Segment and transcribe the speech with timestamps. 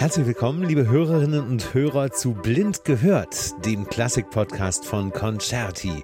[0.00, 6.02] Herzlich willkommen, liebe Hörerinnen und Hörer zu Blind gehört, dem Klassik-Podcast von Concerti,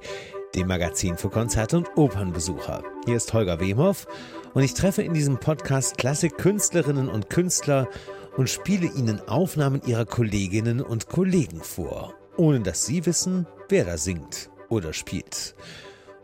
[0.54, 2.85] dem Magazin für Konzert- und Opernbesucher.
[3.06, 4.06] Hier ist Holger Wemhoff
[4.53, 7.88] und ich treffe in diesem Podcast Klassik-Künstlerinnen und Künstler
[8.37, 13.97] und spiele ihnen Aufnahmen ihrer Kolleginnen und Kollegen vor, ohne dass sie wissen, wer da
[13.97, 15.54] singt oder spielt.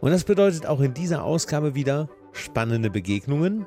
[0.03, 3.67] Und das bedeutet auch in dieser Ausgabe wieder spannende Begegnungen,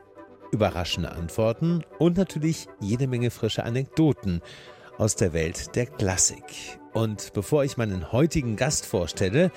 [0.55, 4.41] überraschende Antworten und natürlich jede Menge frische Anekdoten
[4.97, 6.79] aus der Welt der Klassik.
[6.93, 9.51] Und bevor ich meinen heutigen Gast vorstelle,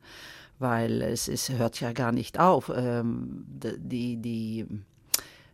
[0.64, 2.72] weil es, es hört ja gar nicht auf.
[2.74, 4.64] Ähm, die, die,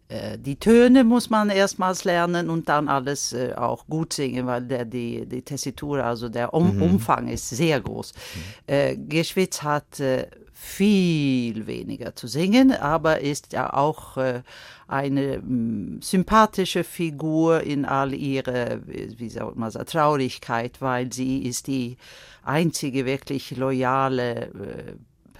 [0.09, 4.63] äh, die Töne muss man erstmals lernen und dann alles äh, auch gut singen, weil
[4.63, 6.83] der, die, die Tessitur, also der um mhm.
[6.83, 8.13] Umfang ist sehr groß.
[8.13, 8.73] Mhm.
[8.73, 14.43] Äh, Geschwitz hat äh, viel weniger zu singen, aber ist ja auch äh,
[14.87, 21.97] eine m, sympathische Figur in all ihrer, wie sagt man, Traurigkeit, weil sie ist die
[22.45, 24.51] einzige wirklich loyale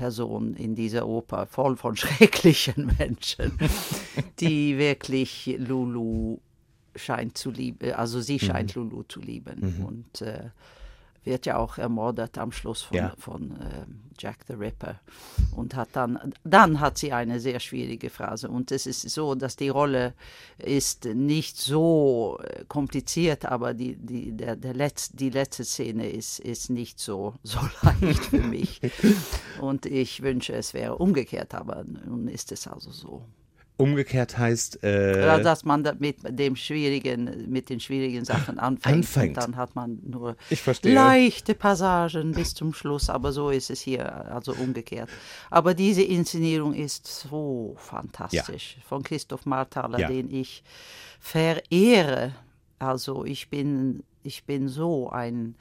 [0.01, 3.59] äh, Person in dieser Oper, voll von schrecklichen Menschen,
[4.41, 6.39] die wirklich Lulu
[6.97, 8.83] scheint zu lieben, also sie scheint mhm.
[8.83, 9.77] Lulu zu lieben.
[9.79, 9.85] Mhm.
[9.85, 10.51] Und äh,
[11.25, 13.15] wird ja auch ermordet am Schluss von, ja.
[13.19, 13.85] von äh,
[14.19, 15.01] Jack the Ripper
[15.57, 19.57] und hat dann dann hat sie eine sehr schwierige Phrase und es ist so, dass
[19.57, 20.15] die Rolle
[20.59, 26.39] ist nicht so äh, kompliziert, aber die die der, der Letz, die letzte Szene ist
[26.39, 28.81] ist nicht so so leicht für mich
[29.61, 33.25] und ich wünsche es wäre umgekehrt, aber nun ist es also so.
[33.81, 34.85] Umgekehrt heißt.
[34.85, 38.97] Äh, ja, dass man mit dem schwierigen, mit den schwierigen Sachen anfängt.
[38.97, 39.29] anfängt.
[39.37, 40.37] Und dann hat man nur
[40.83, 43.09] leichte Passagen bis zum Schluss.
[43.09, 45.09] Aber so ist es hier, also umgekehrt.
[45.51, 48.77] Aber diese Inszenierung ist so fantastisch.
[48.77, 48.83] Ja.
[48.87, 50.09] Von Christoph Marthaler, ja.
[50.09, 50.63] den ich
[51.19, 52.35] verehre.
[52.79, 55.57] Also ich bin, ich bin so ein.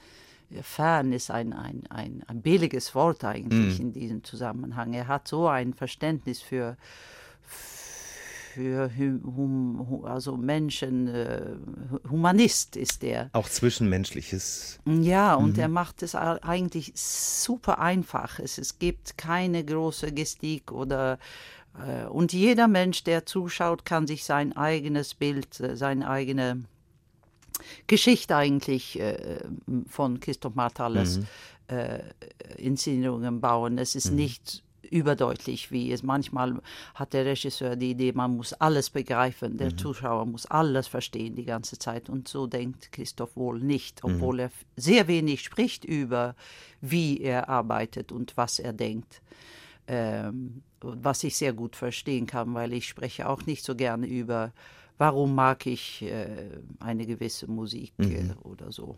[0.63, 3.81] Fan ist ein, ein, ein, ein billiges Wort eigentlich mm.
[3.83, 4.95] in diesem Zusammenhang.
[4.95, 6.75] Er hat so ein Verständnis für,
[8.59, 11.55] für hum, also Menschen, äh,
[12.09, 13.29] Humanist ist er.
[13.31, 14.79] Auch Zwischenmenschliches.
[14.85, 15.61] Ja, und mhm.
[15.61, 18.39] er macht es eigentlich super einfach.
[18.39, 21.19] Es, es gibt keine große Gestik oder
[21.87, 26.63] äh, und jeder Mensch, der zuschaut, kann sich sein eigenes Bild, äh, seine eigene
[27.87, 29.01] Geschichte eigentlich
[29.89, 31.25] von Christoph Martales mhm.
[32.55, 33.77] Inszenierungen bauen.
[33.77, 34.15] Es ist mhm.
[34.15, 36.61] nicht überdeutlich, wie es manchmal
[36.95, 39.77] hat der Regisseur die Idee, man muss alles begreifen, der mhm.
[39.77, 42.09] Zuschauer muss alles verstehen die ganze Zeit.
[42.09, 44.15] Und so denkt Christoph wohl nicht, mhm.
[44.15, 44.39] obwohl mhm.
[44.41, 46.35] er sehr wenig spricht über,
[46.81, 49.21] wie er arbeitet und was er denkt.
[49.87, 54.53] Ähm, was ich sehr gut verstehen kann, weil ich spreche auch nicht so gerne über,
[54.97, 56.27] warum mag ich äh,
[56.79, 58.11] eine gewisse Musik mhm.
[58.11, 58.97] äh, oder so.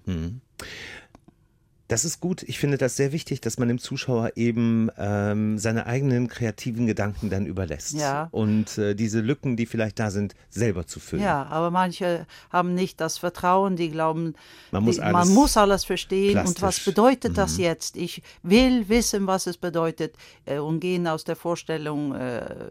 [1.92, 2.44] Das ist gut.
[2.44, 7.30] Ich finde das sehr wichtig, dass man dem Zuschauer eben ähm, seine eigenen kreativen Gedanken
[7.30, 7.96] dann überlässt.
[7.96, 8.30] Ja.
[8.32, 11.22] Und äh, diese Lücken, die vielleicht da sind, selber zu füllen.
[11.22, 14.36] Ja, aber manche haben nicht das Vertrauen, die glauben,
[14.72, 16.32] man muss, die, alles, man muss alles verstehen.
[16.32, 16.56] Plastisch.
[16.56, 17.64] Und was bedeutet das mhm.
[17.66, 17.98] jetzt?
[17.98, 20.16] Ich will wissen, was es bedeutet
[20.46, 22.16] äh, und gehen aus der Vorstellung.
[22.16, 22.70] Äh,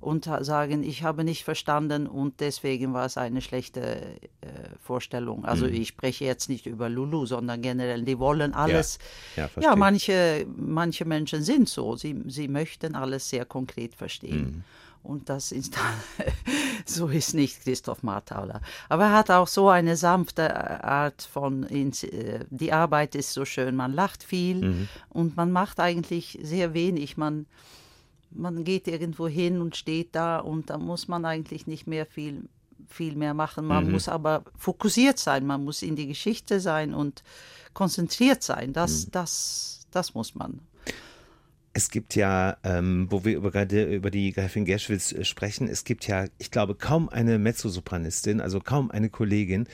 [0.00, 4.46] und sagen, ich habe nicht verstanden und deswegen war es eine schlechte äh,
[4.80, 5.44] Vorstellung.
[5.44, 5.74] Also mhm.
[5.74, 8.98] ich spreche jetzt nicht über Lulu, sondern generell, die wollen alles.
[9.36, 14.40] Ja, ja, ja manche, manche Menschen sind so, sie, sie möchten alles sehr konkret verstehen.
[14.40, 14.64] Mhm.
[15.02, 15.76] Und das ist
[16.84, 18.60] so ist nicht Christoph Martauler.
[18.88, 23.76] Aber er hat auch so eine sanfte Art von, äh, die Arbeit ist so schön,
[23.76, 24.88] man lacht viel mhm.
[25.08, 27.16] und man macht eigentlich sehr wenig.
[27.16, 27.46] Man,
[28.30, 32.48] man geht irgendwo hin und steht da und da muss man eigentlich nicht mehr viel,
[32.88, 33.66] viel mehr machen.
[33.66, 33.92] Man mhm.
[33.92, 37.22] muss aber fokussiert sein, man muss in die Geschichte sein und
[37.72, 38.72] konzentriert sein.
[38.72, 39.10] Das, mhm.
[39.12, 40.60] das, das muss man.
[41.72, 45.84] Es gibt ja, ähm, wo wir über, gerade über die Gräfin Gerschwitz äh, sprechen, es
[45.84, 49.68] gibt ja, ich glaube, kaum eine Mezzosopranistin, also kaum eine Kollegin,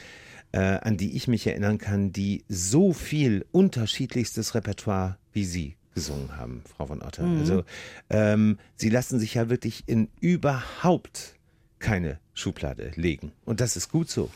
[0.52, 6.36] äh, an die ich mich erinnern kann, die so viel unterschiedlichstes Repertoire wie Sie gesungen
[6.36, 7.24] haben, Frau von Otter.
[7.24, 7.38] Mhm.
[7.38, 7.64] Also
[8.10, 11.34] ähm, Sie lassen sich ja wirklich in überhaupt
[11.78, 13.32] keine Schublade legen.
[13.46, 14.30] Und das ist gut so.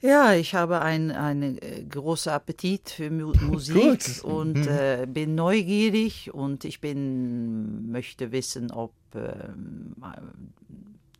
[0.00, 4.68] Ja, ich habe einen ein äh, großen Appetit für Mu Musik und mhm.
[4.68, 9.48] äh, bin neugierig und ich bin möchte wissen, ob äh,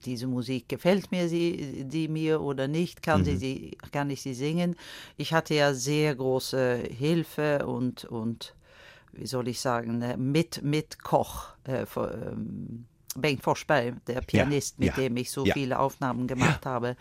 [0.05, 3.39] diese Musik gefällt mir sie die mir oder nicht, kann mhm.
[3.39, 4.75] sie kann ich sie singen.
[5.17, 8.55] Ich hatte ja sehr große Hilfe und und
[9.17, 14.77] wie soll ich sagen, äh, mit, mit Koch, äh, für, ähm, Bengt Forsberg, der Pianist,
[14.79, 15.55] ja, mit ja, dem ich so ja.
[15.55, 16.97] viele Aufnahmen gemacht habe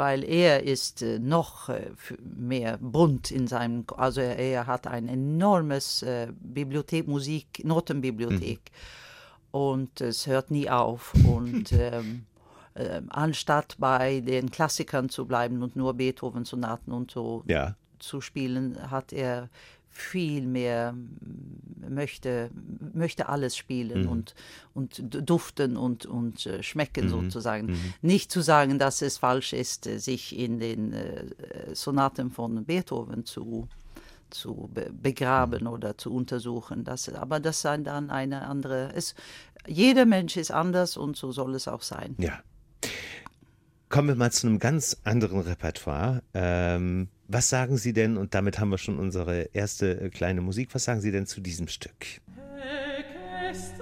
[0.00, 1.90] weil er ist äh, noch äh,
[2.22, 9.58] mehr bunt in seinem, also er, er hat ein enormes äh, Bibliothek, Musik, Notenbibliothek mhm.
[9.60, 12.24] und es hört nie auf und ähm,
[12.72, 17.44] äh, anstatt bei den Klassikern zu bleiben und nur Beethoven-Sonaten und so
[17.98, 19.50] zu spielen, hat er
[19.90, 20.94] viel mehr
[21.88, 22.50] möchte,
[22.94, 24.08] möchte alles spielen mhm.
[24.08, 24.34] und,
[24.72, 27.10] und duften und, und äh, schmecken mhm.
[27.10, 27.66] sozusagen.
[27.66, 27.94] Mhm.
[28.00, 31.24] Nicht zu sagen, dass es falsch ist, äh, sich in den äh,
[31.74, 33.68] Sonaten von Beethoven zu,
[34.30, 34.70] zu
[35.02, 35.70] begraben mhm.
[35.70, 36.84] oder zu untersuchen.
[36.84, 38.92] Das, aber das sei dann eine andere.
[38.94, 39.14] Es,
[39.66, 42.14] jeder Mensch ist anders und so soll es auch sein.
[42.18, 42.40] Ja.
[43.90, 46.22] Kommen wir mal zu einem ganz anderen Repertoire.
[46.32, 50.68] Ähm, was sagen Sie denn, und damit haben wir schon unsere erste äh, kleine Musik,
[50.72, 52.20] was sagen Sie denn zu diesem Stück?
[53.50, 53.72] das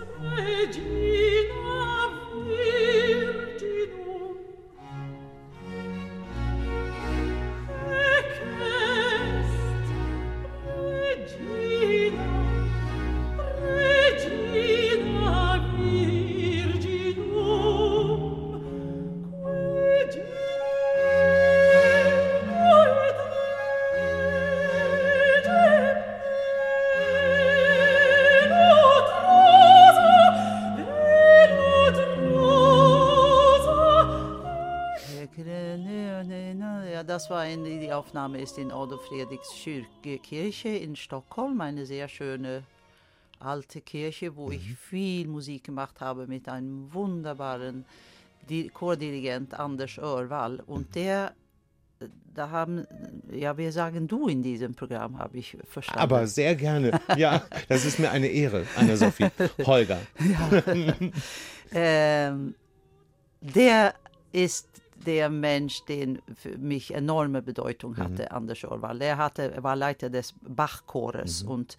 [37.30, 39.50] war eine, die Aufnahme ist in Odo Fredriks
[40.22, 42.62] Kirche in Stockholm, eine sehr schöne
[43.40, 44.52] alte Kirche, wo mhm.
[44.52, 47.84] ich viel Musik gemacht habe mit einem wunderbaren
[48.72, 50.60] Chordirigent Anders Örvall.
[50.66, 50.92] Und mhm.
[50.92, 51.34] der
[52.34, 52.86] da haben,
[53.32, 56.00] ja, wir sagen du in diesem Programm, habe ich verstanden.
[56.00, 57.00] Aber sehr gerne.
[57.16, 59.28] Ja, das ist mir eine Ehre, Anna-Sophie.
[59.64, 59.98] Holger.
[60.20, 60.62] Ja.
[61.72, 62.54] ähm,
[63.40, 63.94] der
[64.32, 64.68] ist
[65.08, 67.96] der Mensch, der für mich enorme Bedeutung mhm.
[67.96, 68.36] hatte, mhm.
[68.36, 69.00] Anders Orwall.
[69.00, 71.50] Er hatte, war Leiter des Bachchores mhm.
[71.50, 71.76] und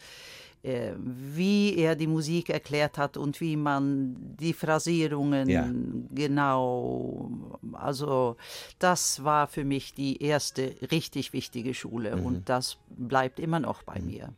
[0.64, 5.70] äh, wie er die Musik erklärt hat und wie man die Phrasierungen ja.
[6.12, 7.32] genau,
[7.74, 8.36] also
[8.80, 12.26] das war für mich die erste richtig wichtige Schule mhm.
[12.26, 14.08] und das bleibt immer noch bei mhm.
[14.08, 14.34] mir.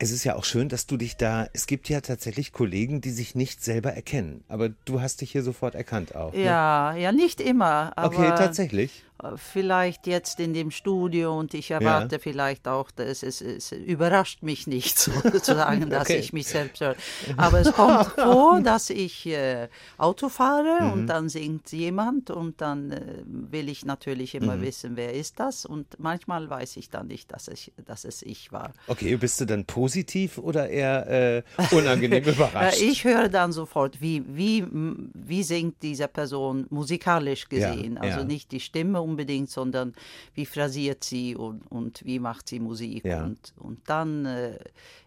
[0.00, 3.10] Es ist ja auch schön, dass du dich da, es gibt ja tatsächlich Kollegen, die
[3.10, 6.32] sich nicht selber erkennen, aber du hast dich hier sofort erkannt auch.
[6.32, 6.44] Ne?
[6.44, 7.92] Ja, ja, nicht immer.
[7.96, 9.04] okay, tatsächlich
[9.36, 12.18] vielleicht jetzt in dem Studio und ich erwarte ja.
[12.20, 16.18] vielleicht auch, dass es, es, überrascht mich nicht sozusagen, dass okay.
[16.18, 16.94] ich mich selbst höre.
[17.36, 20.92] Aber es kommt vor, dass ich äh, Auto fahre mhm.
[20.92, 24.62] und dann singt jemand und dann äh, will ich natürlich immer mhm.
[24.62, 28.52] wissen, wer ist das und manchmal weiß ich dann nicht, dass, ich, dass es ich
[28.52, 28.72] war.
[28.86, 32.80] Okay, bist du dann positiv oder eher äh, unangenehm überrascht?
[32.80, 38.24] ich höre dann sofort, wie, wie, wie singt diese Person musikalisch gesehen, ja, also ja.
[38.24, 39.94] nicht die Stimme unbedingt, sondern
[40.34, 43.04] wie phrasiert sie und, und wie macht sie Musik.
[43.04, 43.24] Ja.
[43.24, 44.58] Und, und dann, äh,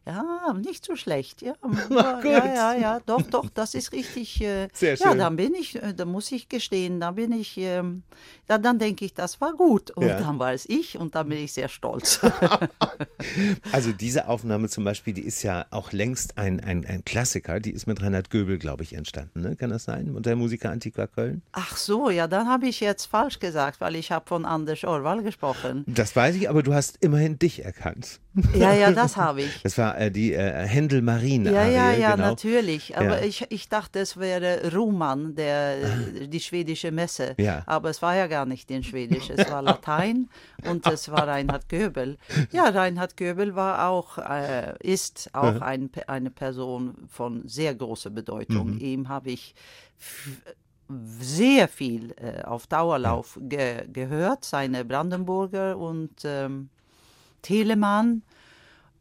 [0.06, 1.42] ja, nicht so schlecht.
[1.42, 1.54] Ja,
[2.24, 4.42] ja, ja, ja, doch, doch, das ist richtig.
[4.42, 5.18] Äh, Sehr Ja, schön.
[5.20, 8.04] dann bin ich, äh, da muss ich gestehen, da bin ich, ähm,
[8.50, 9.92] ja, dann denke ich, das war gut.
[9.92, 10.18] Und Ja.
[10.20, 12.20] dann war es ich und dann bin ich sehr stolz.
[13.72, 17.60] Also diese Aufnahme zum Beispiel, die ist ja auch längst ein, ein, ein Klassiker.
[17.60, 19.42] Die ist mit Reinhard Göbel, glaube ich, entstanden.
[19.42, 19.56] Ne?
[19.56, 20.10] Kann das sein?
[20.16, 21.42] Und der Musiker Antiqua Köln?
[21.52, 25.24] Ach so, ja, dann habe ich jetzt falsch gesagt, weil ich habe von Anders Orwall
[25.24, 25.84] gesprochen.
[25.88, 28.20] Das weiß ich, aber du hast immerhin dich erkannt.
[28.54, 29.62] Ja, ja, das habe ich.
[29.64, 31.46] Das war äh, die äh, Händel Marien.
[31.46, 32.30] Ja, ja, ja, genau.
[32.30, 32.98] natürlich.
[32.98, 33.26] Aber Ja.
[33.26, 35.76] ich, ich dachte, es wäre Ruhmann, der,
[36.28, 37.36] die schwedische Messe.
[37.38, 37.64] Ja.
[37.66, 40.30] Aber es war ja gar nicht in Schwedisch, es war Latein
[40.70, 42.18] und es war Reinhard Goebel.
[42.52, 48.78] Ja, Reinhard Goebel war auch, äh, ist auch ein, eine Person von sehr großer Bedeutung.
[48.80, 49.54] Ihm habe ich
[51.20, 56.70] sehr viel äh, auf Dauerlauf ge gehört, seine Brandenburger und ähm,
[57.42, 58.24] Telemann.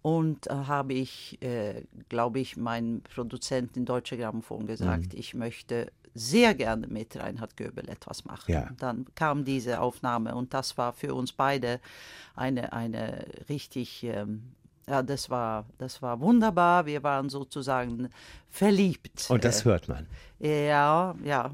[0.03, 5.93] Und äh, habe ich, äh, glaube ich, meinem Produzenten in Deutsche Grammophon gesagt, ich möchte
[6.15, 8.51] sehr gerne mit Reinhard Goebel etwas machen.
[8.51, 8.69] Ja.
[8.79, 11.81] Dann kam diese Aufnahme und das war für uns beide
[12.35, 14.53] eine, eine richtig, ähm,
[14.89, 16.87] ja, das war, das war wunderbar.
[16.87, 18.09] Wir waren sozusagen
[18.49, 19.27] verliebt.
[19.29, 20.07] Und das hört man.
[20.41, 21.53] Äh, ja, ja.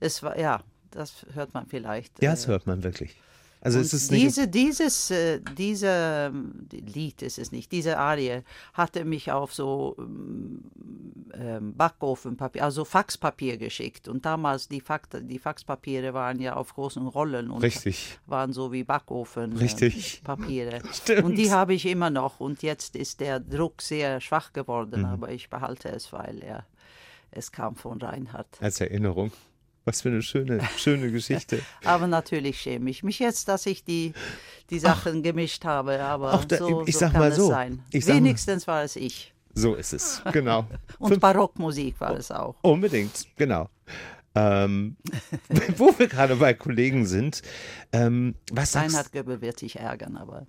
[0.00, 2.22] Es war, ja, das hört man vielleicht.
[2.22, 3.16] Ja, äh, das hört man wirklich.
[3.62, 4.22] Also es ist nicht.
[4.24, 5.88] diese, dieses, äh, diese
[6.32, 8.40] ähm, Lied ist es nicht, diese Arie
[8.72, 10.62] hatte mich auf so ähm,
[11.34, 14.08] ähm, Backofenpapier, also Faxpapier geschickt.
[14.08, 18.18] Und damals die, Fax, die Faxpapiere waren ja auf großen Rollen und Richtig.
[18.26, 20.22] waren so wie Backofen Richtig.
[20.24, 20.80] äh.
[21.22, 22.40] Und die habe ich immer noch.
[22.40, 24.54] Und jetzt ist der Druck sehr schwach Mhm.
[24.54, 26.64] geworden, aber ich behalte es, weil er,
[27.30, 28.48] es kam von Reinhard.
[28.60, 29.32] Als Erinnerung.
[29.84, 31.60] Was für eine schöne, schöne Geschichte.
[31.84, 34.12] Aber natürlich schäme ich mich jetzt, dass ich die,
[34.68, 36.00] die Sachen gemischt habe.
[36.02, 37.82] Aber Ach, da- so, ich so sag kann mal es so, sein.
[37.92, 39.32] mal- Wenigstens war es ich.
[39.54, 40.22] So ist es.
[40.32, 40.66] Genau.
[40.98, 42.54] Und Barockmusik war es auch.
[42.62, 43.68] Unbedingt, genau.
[44.34, 44.96] Ähm,
[45.76, 47.42] wo wir gerade bei Kollegen sind,
[47.92, 50.46] ähm, was Reinhard Göbel wird sich ärgern, aber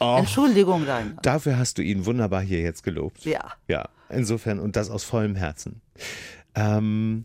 [0.00, 1.24] Oh, Entschuldigung, Reinhard.
[1.24, 3.24] Dafür hast du ihn wunderbar hier jetzt gelobt.
[3.24, 3.52] Ja.
[3.68, 5.80] Ja, insofern und das aus vollem Herzen.
[6.54, 7.24] Ähm,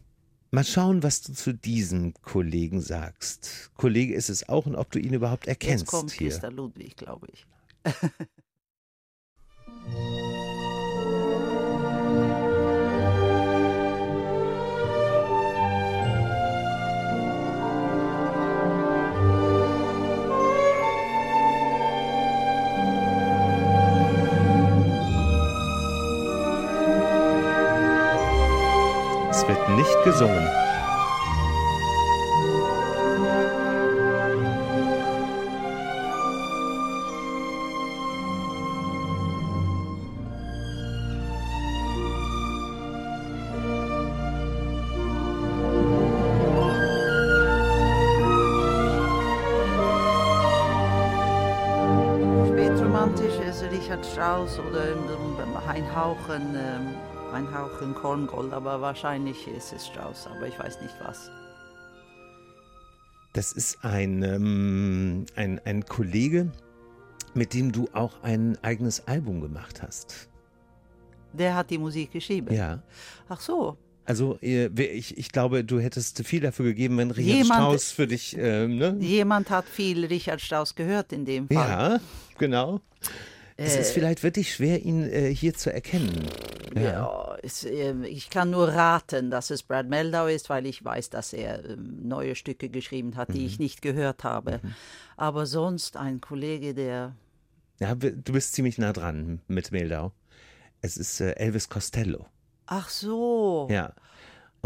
[0.52, 3.72] mal schauen, was du zu diesem Kollegen sagst.
[3.76, 6.30] Kollege ist es auch und ob du ihn überhaupt erkennst Jetzt kommt hier.
[6.30, 7.46] Christa Ludwig, glaube ich.
[29.48, 30.48] wird nicht gesungen.
[52.48, 54.82] Spätromantisch ist Richard Strauss oder
[55.68, 60.96] ein Hauchen, ähm, ein Hauchen Korngold, aber wahrscheinlich ist es Strauss, aber ich weiß nicht
[61.04, 61.30] was.
[63.34, 66.52] Das ist ein, ähm, ein, ein Kollege,
[67.34, 70.30] mit dem du auch ein eigenes Album gemacht hast.
[71.34, 72.54] Der hat die Musik geschrieben.
[72.54, 72.82] Ja.
[73.30, 73.78] Ach so.
[74.06, 78.36] Also ich, ich glaube, du hättest viel dafür gegeben, wenn Richard Jemand- Strauss für dich,
[78.40, 78.96] ähm, ne?
[79.00, 81.56] Jemand hat viel Richard Strauss gehört in dem Fall.
[81.58, 82.00] Ja,
[82.38, 82.80] genau.
[83.58, 86.28] Es Äh, ist vielleicht wirklich schwer, ihn äh, hier zu erkennen.
[86.76, 91.10] Ja, es, ähm, ich kann nur raten, dass es Brad Meldau ist, weil ich weiß,
[91.10, 93.46] dass er ähm, neue Stücke geschrieben hat, die Mhm.
[93.46, 94.60] ich nicht gehört habe.
[95.16, 97.16] Aber sonst ein Kollege, der
[97.80, 100.12] Ja, du bist ziemlich nah dran mit Meldau.
[100.82, 102.28] Es ist äh, Elvis Costello.
[102.68, 103.68] Ach so.
[103.72, 103.94] Ja.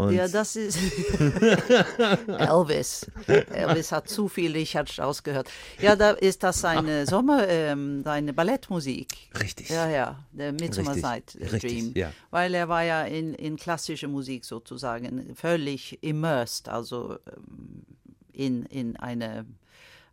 [0.02, 0.78] Und Ja, das ist
[2.28, 3.06] Elvis.
[3.26, 5.50] Elvis hat zu viel Richard Strauss gehört.
[5.80, 9.08] Ja, da ist das seine Sommer, ähm, seine Ballettmusik.
[9.40, 9.68] Richtig.
[9.68, 11.92] Ja, ja, der Midsummer Night Dream.
[11.94, 12.12] ja.
[12.30, 17.84] Weil er war ja in, in klassische Musik sozusagen völlig immersed, also ähm,
[18.32, 19.46] in, in eine,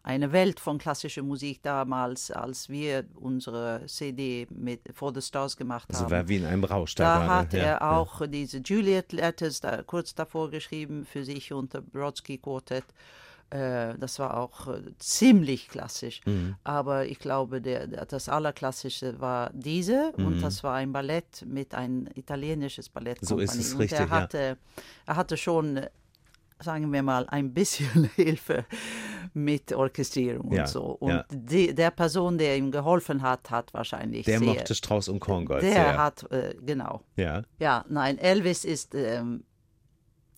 [0.03, 5.89] eine Welt von klassischer Musik damals, als wir unsere CD mit For the Stars gemacht
[5.89, 6.11] also haben.
[6.11, 9.83] war wie in einem Rausch da, Da hat ja, er auch diese Juliet Letters da,
[9.83, 12.85] kurz davor geschrieben für sich unter Brodsky Quartet.
[13.49, 16.21] Äh, das war auch äh, ziemlich klassisch.
[16.25, 16.55] Mhm.
[16.63, 20.25] Aber ich glaube, der, der, das Allerklassischste war diese Mhm.
[20.27, 23.25] und das war ein Ballett mit ein italienisches Ballett.
[23.25, 24.11] So ist es und richtig, er ja.
[24.11, 24.57] hatte,
[25.05, 25.81] er hatte schon
[26.61, 28.65] sagen wir mal, ein bisschen Hilfe
[29.33, 30.83] mit Orchestrierung Ja, und so.
[30.99, 31.25] Und ja.
[31.31, 35.61] die, der Person, der ihm geholfen hat, hat wahrscheinlich Der sehr, mochte Strauß und Korngold
[35.63, 35.97] der sehr.
[35.97, 37.01] hat, äh, genau.
[37.15, 37.43] ja.
[37.59, 39.43] Ja, nein, Elvis ist ähm,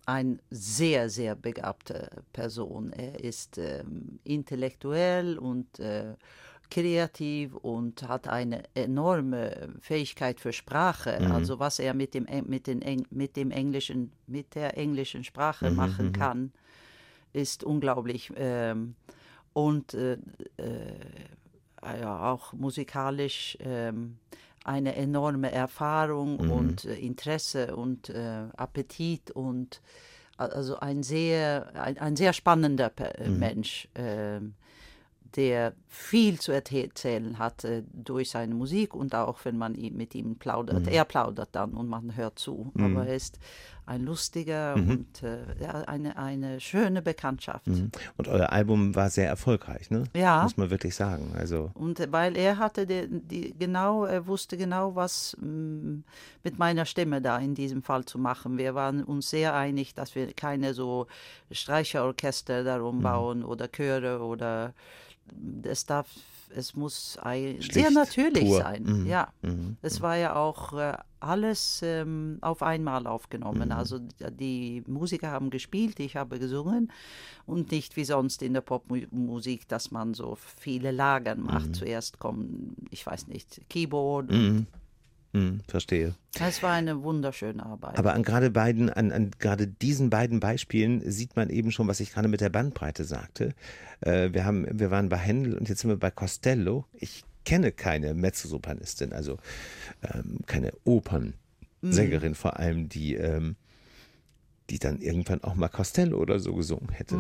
[0.05, 2.91] ein sehr, sehr begabte Person.
[2.91, 6.15] Er ist ähm, intellektuell und äh,
[6.71, 11.19] kreativ und hat eine enorme Fähigkeit für Sprache.
[11.31, 16.13] Also was er mit dem, mit, den mit dem englischen, mit der englischen Sprache machen
[16.13, 16.51] kann,
[17.33, 18.31] ist unglaublich.
[18.35, 18.95] Ähm,
[19.53, 20.13] und äh,
[20.57, 24.17] äh, ja, auch musikalisch ähm,
[24.63, 29.81] eine enorme Erfahrung und äh, Interesse und äh, Appetit und
[30.37, 34.53] also ein sehr, ein, ein sehr spannender äh, Mensch, ähm,
[35.35, 40.88] der viel zu erzählen hat durch seine Musik und auch wenn man mit ihm plaudert.
[40.88, 42.71] Er plaudert dann und man hört zu.
[42.77, 43.39] Aber er ist
[43.85, 47.67] ein lustiger und äh, eine, eine schöne Bekanntschaft.
[47.67, 50.03] Und euer Album war sehr erfolgreich, ne?
[50.15, 50.43] Ja.
[50.43, 51.33] Muss man wirklich sagen.
[51.35, 56.00] Also, Und äh, weil er hatte die, die genau, er wusste genau, was mm,
[56.43, 58.57] mit meiner Stimme da in diesem Fall zu machen.
[58.57, 61.07] Wir waren uns sehr einig, dass wir keine so
[61.51, 63.01] Streicherorchester darum Mhm.
[63.03, 64.73] bauen oder Chöre oder
[65.63, 66.07] es darf,
[66.55, 68.60] es muss ein, Schlicht, sehr natürlich pur.
[68.60, 68.84] sein.
[68.84, 69.05] Mhm.
[69.08, 69.29] Ja,
[69.81, 73.70] es war ja auch äh, alles ähm, auf einmal aufgenommen.
[73.70, 73.75] Mhm.
[73.75, 74.00] Also
[74.39, 76.91] die Musiker haben gespielt, ich habe gesungen
[77.46, 81.67] und nicht wie sonst in der Popmusik, dass man so viele Lagern macht.
[81.67, 81.74] Mhm.
[81.74, 84.31] Zuerst kommen, ich weiß nicht, Keyboard.
[85.33, 86.15] Hm, verstehe.
[86.39, 87.97] Es war eine wunderschöne Arbeit.
[87.97, 92.00] Aber an gerade beiden, an, an gerade diesen beiden Beispielen sieht man eben schon, was
[92.00, 93.53] ich gerade mit der Bandbreite sagte.
[94.01, 96.85] Äh, wir haben, wir waren bei Händel und jetzt sind wir bei Costello.
[96.93, 99.38] Ich kenne keine Mezzosopranistin, also
[100.03, 103.55] ähm, keine Opernsängerin vor allem, die ähm,
[104.69, 107.15] die dann irgendwann auch mal Costello oder so gesungen hätte.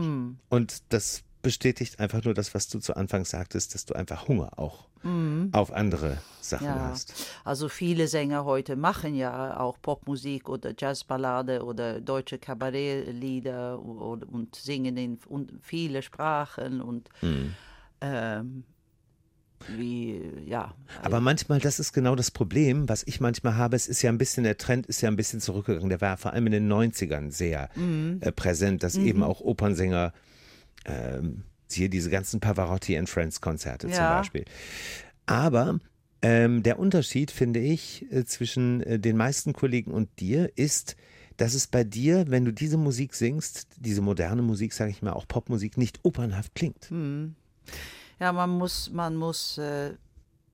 [0.49, 4.57] Und das bestätigt einfach nur das, was du zu Anfang sagtest, dass du einfach Hunger
[4.57, 4.87] auch
[5.51, 7.13] auf andere Sachen ja, hast.
[7.43, 14.55] also viele Sänger heute machen ja auch Popmusik oder Jazzballade oder deutsche Kabarettlieder und, und
[14.55, 17.55] singen in und viele Sprachen und Mhm.
[18.01, 18.63] ähm,
[19.67, 20.73] wie, ja.
[21.03, 23.75] Aber manchmal, das ist genau das Problem, was ich manchmal habe.
[23.75, 25.89] Es ist ja ein bisschen, der Trend ist ja ein bisschen zurückgegangen.
[25.89, 27.69] Der war vor allem in den 90ern sehr
[28.21, 30.13] äh, präsent, dass eben auch Opernsänger,
[30.85, 34.17] ähm, hier diese ganzen Pavarotti and Friends Konzerte zum Ja.
[34.17, 34.45] Beispiel.
[35.25, 35.79] Aber
[36.21, 40.95] ähm, der Unterschied, finde ich, äh, zwischen äh, den meisten Kollegen und dir ist,
[41.37, 45.13] dass es bei dir, wenn du diese Musik singst, diese moderne Musik, sage ich mal,
[45.13, 46.91] auch Popmusik, nicht opernhaft klingt.
[48.19, 49.93] Ja, man muss, man muss äh,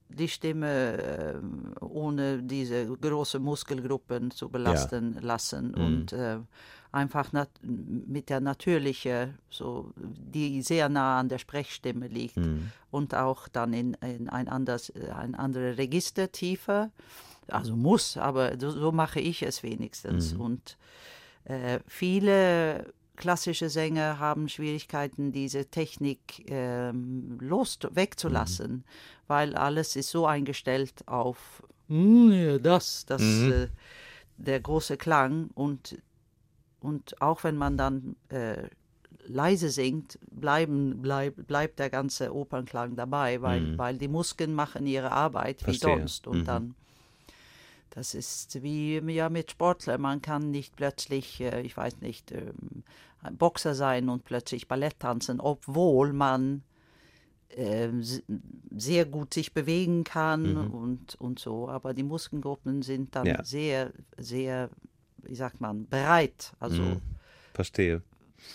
[0.08, 0.98] die Stimme
[1.82, 6.38] äh, ohne diese großen Muskelgruppen zu belasten lassen und äh,
[6.91, 12.38] einfach nat mit der natürlichen, so, die sehr nah an der Sprechstimme liegt
[12.91, 16.91] und auch dann in, in ein, anderes, ein andere Registertiefe.
[17.50, 20.34] Also muss, aber so, so mache ich es wenigstens.
[20.34, 20.78] Und
[21.45, 28.84] äh, viele klassische Sänger haben Schwierigkeiten, diese Technik ähm, los wegzulassen,
[29.28, 33.67] weil alles ist so eingestellt auf "Mm, ja, das, das äh,
[34.38, 35.97] der große Klang und
[36.88, 38.63] und auch wenn man dann äh,
[39.26, 45.12] leise singt, bleiben, bleib, bleibt der ganze Opernklang dabei, weil, weil die Muskeln machen ihre
[45.12, 45.97] Arbeit wie Verstehe.
[46.00, 46.76] sonst und dann
[47.89, 50.02] das ist wie ja, mit Sportlern.
[50.02, 52.84] Man kann nicht plötzlich, äh, ich weiß nicht, ähm,
[53.21, 56.63] ein Boxer sein und plötzlich Ballett tanzen, obwohl man
[57.50, 58.21] s-
[58.76, 61.69] sehr gut sich bewegen kann und, und so.
[61.69, 63.43] Aber die Muskelgruppen sind dann Ja.
[63.43, 64.69] sehr, sehr,
[65.23, 67.01] wie sagt man, bereit, also
[67.53, 68.01] Verstehe.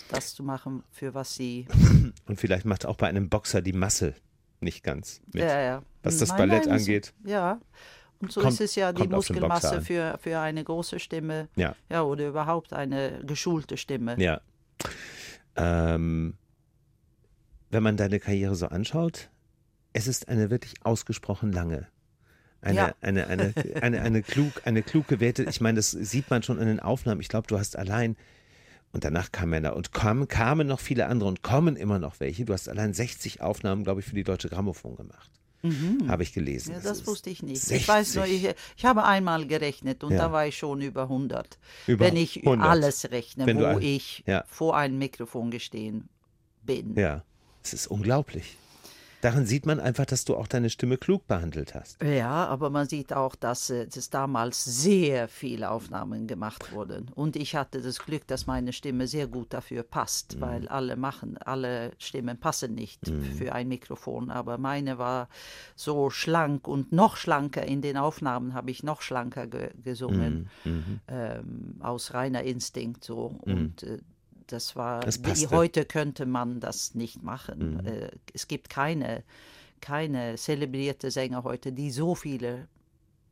[0.09, 1.67] das zu machen, für was sie.
[2.27, 4.15] Und vielleicht macht auch bei einem Boxer die Masse
[4.59, 5.43] nicht ganz mit.
[5.43, 5.83] Ja, ja.
[6.03, 7.13] Was das Nein, Ballett nein, angeht.
[7.25, 7.59] Ja.
[8.19, 11.49] Und so Kommt- ist es ja die Muskelmasse für, für eine große Stimme.
[11.55, 11.75] Ja.
[11.89, 14.15] Ja, oder überhaupt eine geschulte Stimme.
[14.17, 14.39] Ja.
[15.55, 16.35] Ähm,
[17.69, 19.29] wenn man deine Karriere so anschaut,
[19.91, 21.87] es ist eine wirklich ausgesprochen lange.
[22.63, 22.95] Eine, Ja.
[23.01, 26.67] eine, eine, eine, eine, klug, eine klug gewählte, ich meine, das sieht man schon in
[26.67, 27.19] den Aufnahmen.
[27.21, 28.15] Ich glaube, du hast allein,
[28.93, 32.45] und danach kam Männer und kamen, kamen noch viele andere und kommen immer noch welche.
[32.45, 35.29] Du hast allein 60 Aufnahmen, glaube ich, für die Deutsche Grammophon gemacht.
[36.09, 36.71] Habe ich gelesen.
[36.71, 36.75] Mhm.
[36.75, 37.61] Ja, Das das wusste ich nicht.
[37.61, 37.77] 60.
[37.81, 40.17] Ich weiß nur, ich, ich habe einmal gerechnet und Ja.
[40.19, 41.57] da war ich schon über 100.
[41.87, 42.69] Über wenn ich 100.
[42.69, 44.43] alles rechne, Wenn wo ein- ich Ja.
[44.47, 46.09] vor einem Mikrofon gestehen
[46.63, 46.95] bin.
[46.97, 47.23] Ja,
[47.63, 48.57] es ist unglaublich.
[49.23, 52.03] Daran sieht man einfach, dass du auch deine Stimme klug behandelt hast.
[52.03, 57.09] Ja, aber man sieht auch, dass es damals sehr viele Aufnahmen gemacht wurden.
[57.15, 60.41] Und ich hatte das Glück, dass meine Stimme sehr gut dafür passt, mhm.
[60.41, 63.23] weil alle machen, alle Stimmen passen nicht mhm.
[63.23, 64.29] für ein Mikrofon.
[64.29, 65.29] Aber meine war
[65.77, 67.63] so schlank und noch schlanker.
[67.63, 70.71] In den Aufnahmen habe ich noch schlanker ge gesungen, mhm.
[70.71, 70.99] mhm.
[71.07, 73.39] ähm, aus reiner Instinkt so.
[73.45, 73.53] Mhm.
[73.53, 73.99] Und äh,
[74.47, 77.75] das war, das wie heute könnte man das nicht machen.
[77.75, 77.87] Mhm.
[77.87, 79.23] Äh, es gibt keine,
[79.81, 82.67] keine zelebrierte Sänger heute, die so viele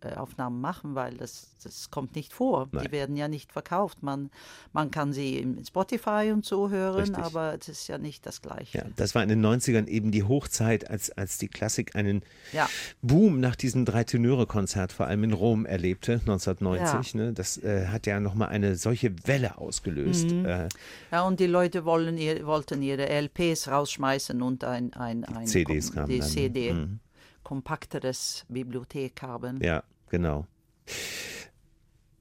[0.05, 2.69] Aufnahmen machen, weil das, das kommt nicht vor.
[2.71, 2.85] Nein.
[2.85, 4.03] Die werden ja nicht verkauft.
[4.03, 4.29] Man,
[4.73, 7.23] man kann sie in Spotify und so hören, Richtig.
[7.23, 8.79] aber es ist ja nicht das Gleiche.
[8.79, 12.69] Ja, das war in den 90ern eben die Hochzeit, als, als die Klassik einen ja.
[13.01, 17.13] Boom nach diesem Drei-Tenöre-Konzert vor allem in Rom erlebte, 1990.
[17.13, 17.19] Ja.
[17.19, 17.33] Ne?
[17.33, 20.31] Das äh, hat ja nochmal eine solche Welle ausgelöst.
[20.31, 20.45] Mhm.
[20.45, 20.69] Äh,
[21.11, 25.91] ja, und die Leute wollen ihr, wollten ihre LPs rausschmeißen und ein, ein, ein CDs
[25.91, 26.27] kamen die dann.
[26.27, 26.73] CD.
[26.73, 26.99] Mhm
[27.43, 29.61] kompakteres Bibliothek haben.
[29.63, 30.45] Ja, genau.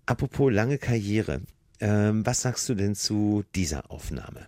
[0.06, 1.42] Apropos lange Karriere,
[1.80, 4.46] ähm, was sagst du denn zu dieser Aufnahme?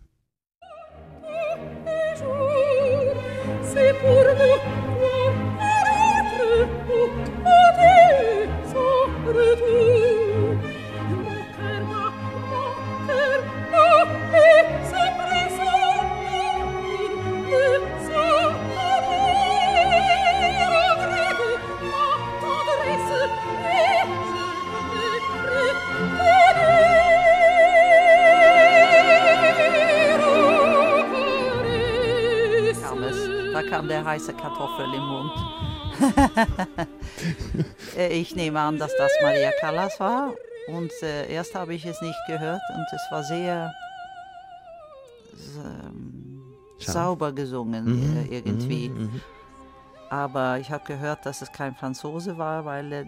[34.13, 35.33] Heiße Kartoffel im Mund.
[37.97, 40.33] Äh, ich nehme an, dass das Maria Callas war.
[40.67, 43.75] Und äh, erst habe ich es nicht gehört und es war sehr
[45.59, 46.43] ähm,
[46.79, 48.89] sauber gesungen mhm, äh, irgendwie.
[48.89, 49.21] Mhm, mhm.
[50.13, 53.07] Aber ich habe gehört, dass es kein Franzose war, weil der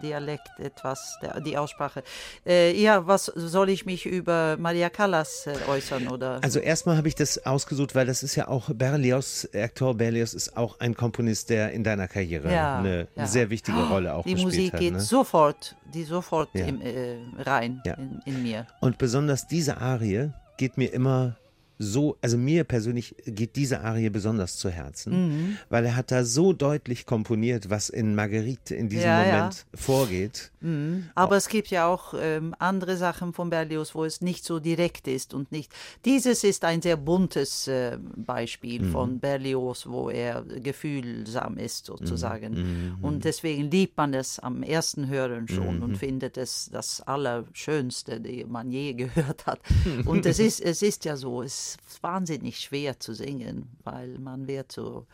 [0.00, 2.04] Dialekt etwas, die Aussprache.
[2.46, 6.06] Äh, ja, was soll ich mich über Maria Callas äh, äußern?
[6.06, 6.38] Oder?
[6.40, 10.56] Also erstmal habe ich das ausgesucht, weil das ist ja auch Berlioz, Hector Berlioz ist
[10.56, 13.26] auch ein Komponist, der in deiner Karriere ja, eine ja.
[13.26, 14.80] sehr wichtige Rolle auch die gespielt Musik hat.
[14.80, 15.00] Die Musik geht ne?
[15.00, 16.66] sofort, die sofort ja.
[16.66, 18.68] im, äh, rein in, in mir.
[18.80, 21.34] Und besonders diese Arie geht mir immer
[21.78, 25.58] so, also mir persönlich geht diese Arie besonders zu Herzen, mhm.
[25.68, 29.78] weil er hat da so deutlich komponiert, was in Marguerite in diesem ja, Moment ja.
[29.78, 30.52] vorgeht.
[30.60, 31.10] Mhm.
[31.14, 31.38] Aber oh.
[31.38, 35.34] es gibt ja auch ähm, andere Sachen von Berlioz, wo es nicht so direkt ist
[35.34, 35.72] und nicht.
[36.04, 38.90] Dieses ist ein sehr buntes äh, Beispiel mhm.
[38.92, 42.52] von Berlioz, wo er gefühlsam ist sozusagen.
[42.52, 42.96] Mhm.
[42.98, 43.04] Mhm.
[43.04, 45.96] Und deswegen liebt man es am ersten Hören schon und mhm.
[45.96, 49.60] findet es das Allerschönste, das man je gehört hat.
[50.04, 54.46] Und es ist, es ist ja so, es ist wahnsinnig schwer zu singen, weil man
[54.46, 55.06] wird so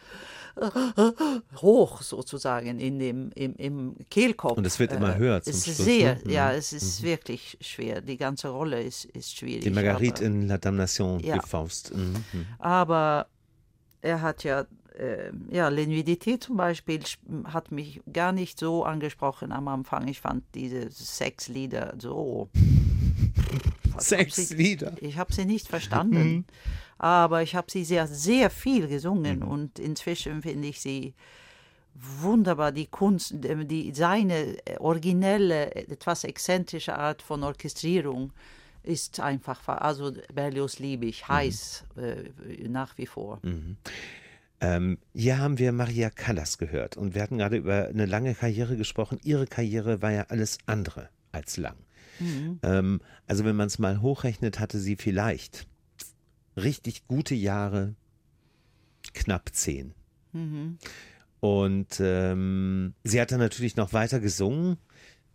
[1.56, 4.58] hoch sozusagen in dem, im, im Kehlkopf.
[4.58, 5.84] Und es wird immer äh, höher zum es ist Schluss.
[5.86, 6.32] Sehr, ne?
[6.32, 7.06] Ja, es ist mhm.
[7.06, 8.00] wirklich schwer.
[8.00, 9.62] Die ganze Rolle ist, ist schwierig.
[9.62, 11.38] Die Marguerite in La Damnation, ja.
[11.38, 11.94] die Faust.
[11.94, 12.24] Mhm.
[12.32, 12.46] mhm.
[12.58, 13.26] Aber
[14.02, 14.66] er hat ja
[14.98, 17.00] äh, ja, L'Invidité zum Beispiel
[17.44, 20.08] hat mich gar nicht so angesprochen am Anfang.
[20.08, 22.48] Ich fand diese sechs Lieder so
[23.98, 24.94] Sechs Lieder.
[25.00, 26.44] Ich habe sie nicht verstanden, mhm.
[26.98, 29.48] aber ich habe sie sehr, sehr viel gesungen mhm.
[29.48, 31.14] und inzwischen finde ich sie
[31.94, 32.72] wunderbar.
[32.72, 38.32] Die Kunst, die, seine originelle, etwas exzentrische Art von Orchestrierung
[38.82, 41.32] ist einfach, also Berlioz liebe ich, mhm.
[41.32, 42.02] heiß mhm.
[42.02, 43.38] äh, nach wie vor.
[43.42, 43.76] Mhm.
[44.62, 48.76] Ähm, hier haben wir Maria Callas gehört und wir hatten gerade über eine lange Karriere
[48.76, 49.18] gesprochen.
[49.22, 51.76] Ihre Karriere war ja alles andere als lang.
[52.20, 52.60] Mhm.
[52.62, 55.66] Ähm, also wenn man es mal hochrechnet, hatte sie vielleicht
[56.56, 57.94] richtig gute Jahre,
[59.14, 59.94] knapp zehn.
[60.32, 60.78] Mhm.
[61.40, 64.76] Und ähm, sie hat dann natürlich noch weiter gesungen,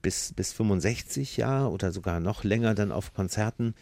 [0.06, 3.74] bis, bis 65 Jahre oder sogar noch länger dann auf Konzerten.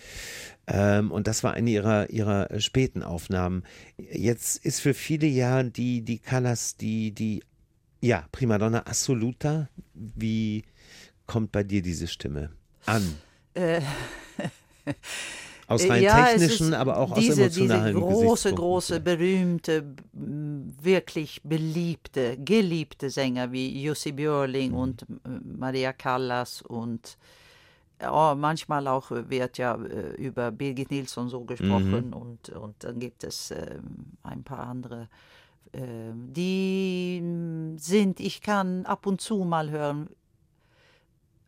[0.67, 3.63] Ähm, und das war eine ihrer, ihrer späten Aufnahmen.
[3.97, 7.43] Jetzt ist für viele Jahre die, die Callas, die, die,
[7.99, 9.67] ja, Primadonna Assoluta.
[9.93, 10.63] Wie
[11.25, 12.51] kommt bei dir diese Stimme?
[12.85, 13.15] An?
[13.53, 13.81] Äh,
[15.67, 22.37] aus rein ja, technischen, aber auch diese, aus emotionalen Diese große, große, berühmte, wirklich beliebte,
[22.37, 24.77] geliebte Sänger wie Jussi Björling mhm.
[24.77, 25.05] und
[25.57, 27.17] Maria Callas und
[28.01, 32.13] ja, manchmal auch wird ja äh, über Birgit Nilsson so gesprochen mhm.
[32.13, 33.79] und, und dann gibt es äh,
[34.23, 35.07] ein paar andere.
[35.71, 35.79] Äh,
[36.13, 37.23] die
[37.77, 40.09] sind, ich kann ab und zu mal hören,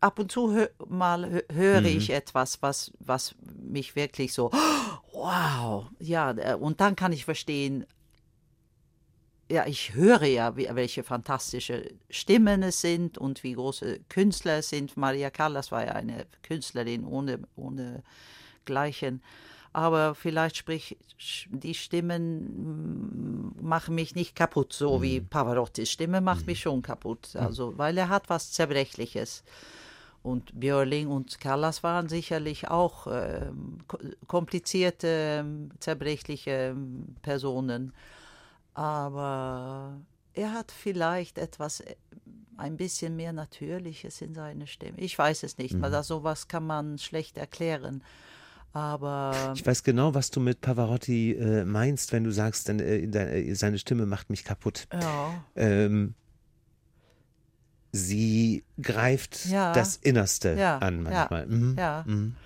[0.00, 1.86] ab und zu hö mal hö höre mhm.
[1.86, 4.50] ich etwas, was, was mich wirklich so,
[5.12, 7.86] wow, ja, und dann kann ich verstehen,
[9.50, 14.70] ja, ich höre ja, wie, welche fantastische Stimmen es sind und wie große Künstler es
[14.70, 14.96] sind.
[14.96, 18.02] Maria Callas war ja eine Künstlerin ohne, ohne
[18.64, 19.22] Gleichen.
[19.72, 20.96] Aber vielleicht sprich,
[21.50, 25.02] die Stimmen mm, machen mich nicht kaputt, so mhm.
[25.02, 26.46] wie Pavarottis Stimme macht mhm.
[26.46, 27.28] mich schon kaputt.
[27.34, 27.40] Mhm.
[27.40, 29.44] Also, weil er hat was Zerbrechliches.
[30.26, 33.50] Und Björling und Callas waren sicherlich auch äh,
[34.26, 35.44] komplizierte,
[35.78, 36.76] zerbrechliche
[37.22, 37.92] Personen
[38.76, 39.98] aber
[40.34, 41.96] er hat vielleicht etwas äh,
[42.58, 44.98] ein bisschen mehr Natürliches in seiner Stimme.
[44.98, 45.82] Ich weiß es nicht, mhm.
[45.82, 48.04] weil das, sowas kann man schlecht erklären.
[48.74, 52.98] Aber ich weiß genau, was du mit Pavarotti äh, meinst, wenn du sagst, denn, äh,
[52.98, 54.86] äh, seine Stimme macht mich kaputt.
[54.92, 55.42] Ja.
[55.54, 56.14] Ähm,
[57.96, 59.72] sie greift ja.
[59.72, 60.78] das Innerste ja.
[60.78, 61.40] an manchmal.
[61.40, 61.46] Ja.
[61.46, 61.76] Mhm.
[61.78, 62.04] ja.
[62.06, 62.36] Mhm.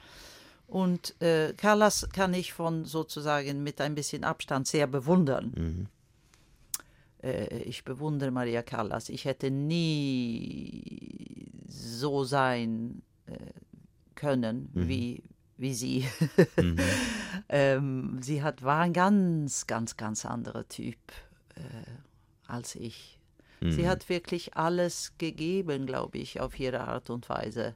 [0.67, 5.53] Und äh, Callas kann ich von sozusagen mit ein bisschen Abstand sehr bewundern.
[5.57, 5.87] Mhm
[7.23, 9.09] äh, ich bewundere Maria Callas.
[9.09, 13.37] Ich hätte nie so sein äh,
[14.15, 14.89] können mhm.
[14.89, 15.23] wie,
[15.57, 16.07] wie sie.
[16.57, 16.79] mhm.
[17.49, 20.99] ähm, sie hat, war ein ganz, ganz, ganz anderer Typ
[21.57, 21.91] äh,
[22.47, 23.20] als ich.
[23.61, 23.73] Mhm.
[23.73, 27.75] Sie hat wirklich alles gegeben, glaube ich, auf ihre Art und Weise.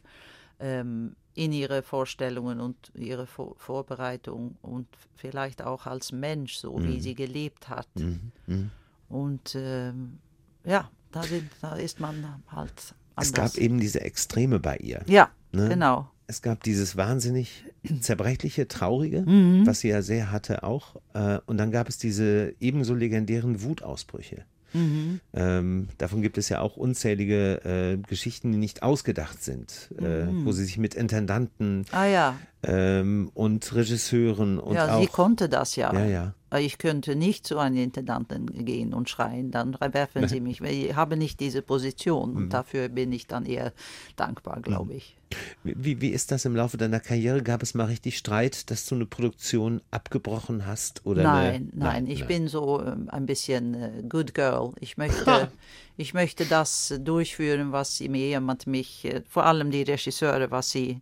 [0.61, 6.97] Ähm, in ihre Vorstellungen und ihre Vor Vorbereitung und vielleicht auch als Mensch, so wie
[6.97, 7.01] mhm.
[7.01, 7.89] sie gelebt hat.
[7.97, 8.33] Mhm.
[8.47, 8.71] mhm.
[9.09, 10.19] Und ähm,
[10.65, 13.29] ja, da, sind, da ist man halt anders.
[13.29, 15.03] Es gab eben diese Extreme bei ihr.
[15.07, 15.69] Ja, ne?
[15.69, 16.11] genau.
[16.27, 17.65] Es gab dieses wahnsinnig
[18.01, 19.67] zerbrechliche, traurige, mhm.
[19.67, 20.97] was sie ja sehr hatte auch.
[21.13, 24.45] Äh, und dann gab es diese ebenso legendären Wutausbrüche.
[24.75, 25.21] Mhm.
[25.33, 30.45] Ähm, davon gibt es ja auch unzählige äh, Geschichten, die nicht ausgedacht sind, äh, mhm.
[30.45, 32.37] wo sie sich mit Intendanten ah, ja.
[32.67, 35.93] Ähm, und Regisseuren und ja, auch, sie konnte das ja.
[35.93, 36.35] Ja, ja.
[36.59, 40.61] Ich könnte nicht zu einem Intendanten gehen und schreien, dann werfen sie mich.
[40.61, 42.51] Ich habe nicht diese Position und mhm.
[42.51, 43.73] dafür bin ich dann eher
[44.17, 44.99] dankbar, glaube mhm.
[44.99, 45.17] ich.
[45.65, 47.43] Wie, wie ist das im Laufe deiner Karriere?
[47.43, 51.05] Gab es mal richtig Streit, dass du eine Produktion abgebrochen hast?
[51.07, 52.29] Oder nein, eine, nein, nein, ich nein.
[52.29, 54.73] bin so ähm, ein bisschen uh, good girl.
[54.79, 55.51] Ich möchte,
[55.97, 61.01] ich möchte das durchführen, was mir jemand mich, äh, vor allem die Regisseure, was sie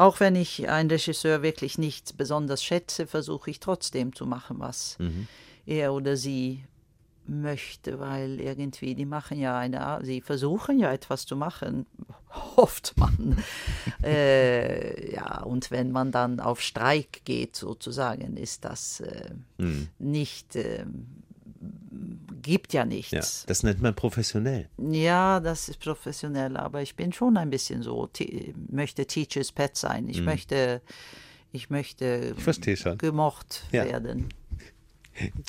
[0.00, 4.96] auch wenn ich einen Regisseur wirklich nicht besonders schätze, versuche ich trotzdem zu machen, was
[4.98, 5.28] mhm.
[5.66, 6.64] er oder sie
[7.26, 11.84] möchte, weil irgendwie die machen ja eine, sie versuchen ja etwas zu machen,
[12.56, 13.44] hofft man.
[14.02, 19.88] äh, ja, und wenn man dann auf Streik geht sozusagen, ist das äh, mhm.
[19.98, 20.86] nicht äh,
[22.42, 23.10] gibt ja nichts.
[23.12, 24.68] Ja, das nennt man professionell.
[24.78, 28.08] Ja, das ist professionell, aber ich bin schon ein bisschen so,
[28.68, 30.08] möchte Teacher's Pet sein.
[30.08, 30.26] Ich mhm.
[30.26, 30.82] möchte,
[31.52, 32.34] ich möchte
[32.66, 33.84] ich gemocht ja.
[33.84, 34.28] werden.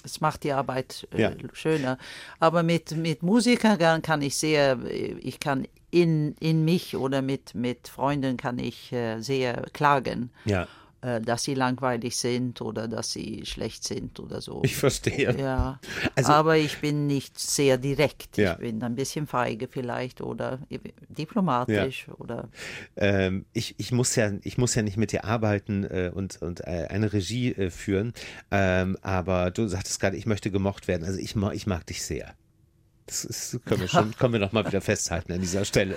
[0.04, 1.32] Es macht die Arbeit äh, ja.
[1.54, 1.98] schöner.
[2.40, 7.88] Aber mit, mit Musikern kann ich sehr, ich kann in, in mich oder mit, mit
[7.88, 10.32] Freunden kann ich äh, sehr klagen.
[10.46, 10.68] Ja.
[11.04, 14.62] Äh, dass sie langweilig sind oder dass sie schlecht sind oder so.
[14.64, 15.36] Ich verstehe.
[15.36, 15.80] Ja,
[16.14, 18.38] also, aber ich bin nicht sehr direkt.
[18.38, 18.54] Ja.
[18.54, 20.60] Ich bin ein bisschen feige vielleicht oder
[21.10, 22.14] diplomatisch ja.
[22.20, 22.50] oder.
[22.96, 26.62] Ähm, ich, ich, muss ja, ich muss ja nicht mit dir arbeiten äh, und, und
[26.62, 28.14] äh, eine Regie äh, führen,
[28.52, 31.04] ähm, aber du sagtest gerade, ich möchte gemocht werden.
[31.04, 32.36] Also ich, ich mag dich sehr.
[33.08, 35.96] Das ist, können wir schon, können wir noch mal wieder festhalten an dieser Stelle.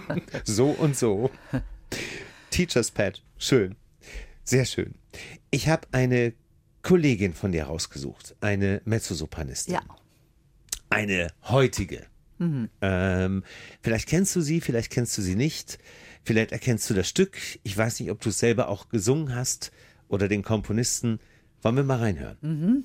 [0.44, 1.30] so und so.
[2.48, 3.76] Teacher's Pad, schön.
[4.46, 4.94] Sehr schön.
[5.50, 6.32] Ich habe eine
[6.82, 9.74] Kollegin von dir rausgesucht, eine Mezzosopranistin.
[9.74, 9.82] Ja.
[10.88, 12.06] Eine heutige.
[12.38, 12.70] Mhm.
[12.80, 13.42] Ähm,
[13.82, 15.78] vielleicht kennst du sie, vielleicht kennst du sie nicht.
[16.22, 17.36] Vielleicht erkennst du das Stück.
[17.64, 19.72] Ich weiß nicht, ob du es selber auch gesungen hast
[20.08, 21.18] oder den Komponisten.
[21.62, 22.36] Wollen wir mal reinhören?
[22.40, 22.84] Mhm.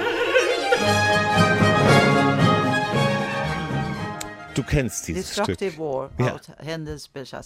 [4.53, 5.57] Du kennst dieses Stück.
[5.57, 6.33] De War ja.
[6.33, 7.41] aus Händels Ja.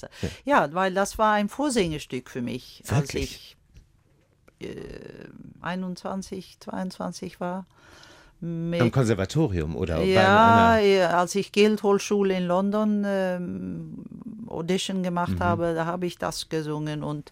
[0.45, 0.73] ja.
[0.73, 2.95] weil das war ein Vorsängestück für mich, Wirklich?
[2.99, 3.57] als ich
[4.59, 5.27] äh,
[5.61, 7.65] 21, 22 war.
[8.41, 10.01] Mit, Am Konservatorium oder?
[10.03, 10.77] Ja,
[11.17, 14.03] als ich Guildhall-Schule in London ähm,
[14.47, 15.39] Audition gemacht mhm.
[15.39, 17.31] habe, da habe ich das gesungen und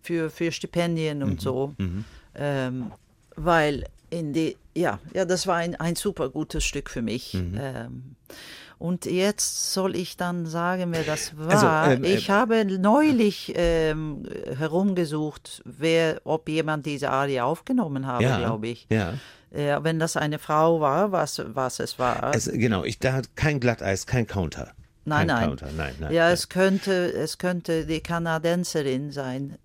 [0.00, 1.38] für, für Stipendien und mhm.
[1.38, 1.74] so.
[1.78, 2.04] Mhm.
[2.36, 2.92] Ähm,
[3.36, 7.34] weil in die, ja, ja, das war ein, ein super gutes Stück für mich.
[7.34, 7.58] Mhm.
[7.60, 8.16] Ähm,
[8.78, 11.48] und jetzt soll ich dann sagen, wer das war.
[11.50, 14.24] Also, ähm, ich äh, habe neulich ähm,
[14.58, 18.86] herumgesucht, wer, ob jemand diese Arie aufgenommen habe, ja, glaube ich.
[18.90, 19.14] Ja.
[19.56, 22.34] Ja, wenn das eine Frau war, was, was es war.
[22.34, 24.72] Es, genau, ich, da hat kein Glatteis, kein Counter.
[25.04, 25.48] nein, kein nein.
[25.48, 26.12] Counter, nein, nein.
[26.12, 26.32] Ja, nein.
[26.32, 29.56] es könnte, es könnte die Kanadenserin sein.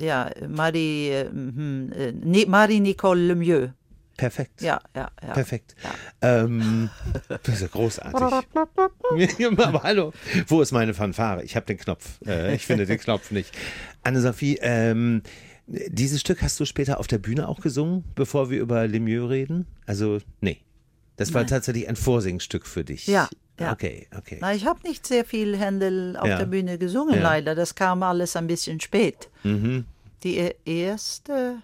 [0.00, 3.70] Ja, Marie, äh, hm, äh, Marie Nicole Lemieux.
[4.16, 4.62] Perfekt.
[4.62, 5.32] Ja, ja, ja.
[5.34, 5.74] Perfekt.
[6.22, 6.42] Ja.
[6.44, 6.88] Ähm,
[7.28, 8.20] das ist ja großartig.
[9.58, 10.12] Aber hallo,
[10.48, 11.42] wo ist meine Fanfare?
[11.42, 12.18] Ich habe den Knopf.
[12.26, 13.52] Äh, ich finde den Knopf nicht.
[14.04, 15.22] Anne-Sophie, ähm,
[15.66, 19.66] dieses Stück hast du später auf der Bühne auch gesungen, bevor wir über Lemieux reden?
[19.86, 20.60] Also, nee.
[21.16, 21.48] Das war Nein.
[21.48, 23.06] tatsächlich ein Vorsingstück für dich.
[23.06, 23.72] Ja, ja.
[23.72, 24.36] Okay, okay.
[24.40, 26.38] Na, ich habe nicht sehr viel Händel auf Ja.
[26.38, 27.22] der Bühne gesungen, Ja.
[27.22, 27.54] leider.
[27.54, 29.30] Das kam alles ein bisschen spät.
[29.42, 29.86] Mhm.
[30.22, 31.56] Die e- erste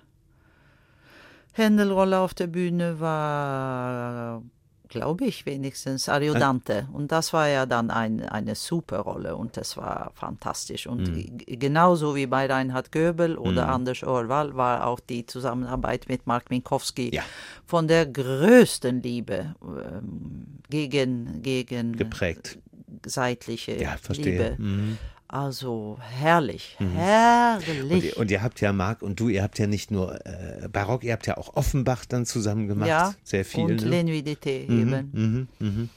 [1.52, 4.42] Händelrolle auf der Bühne war,
[4.88, 6.86] glaube ich, wenigstens Ariodante.
[6.92, 10.86] Und das war ja dann ein, eine super Rolle und das war fantastisch.
[10.86, 11.38] Und Mhm.
[11.58, 17.14] genauso wie bei Reinhard Goebel oder Anders Orwell war auch die Zusammenarbeit mit Mark Minkowski
[17.14, 17.22] Ja.
[17.66, 22.58] von der größten Liebe ähm, gegen, gegen Geprägt.
[23.06, 23.96] seitliche Ja.
[24.10, 24.56] Liebe.
[24.58, 24.98] Mhm.
[25.32, 28.04] Also herrlich, Und herrlich.
[28.04, 31.04] ihr, und ihr habt ja, Marc und du, ihr habt ja nicht nur äh, Barock,
[31.04, 32.88] ihr habt ja auch Offenbach dann zusammen gemacht.
[32.88, 33.64] ja, Sehr viel.
[33.64, 34.02] und ne?
[34.02, 35.48] L'Inuidité Mhm, eben.
[35.58, 35.88] mhm, mhm.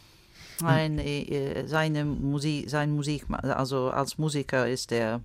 [0.66, 5.20] Ein, äh, seine Musik, sein Musik, also als Musiker ist er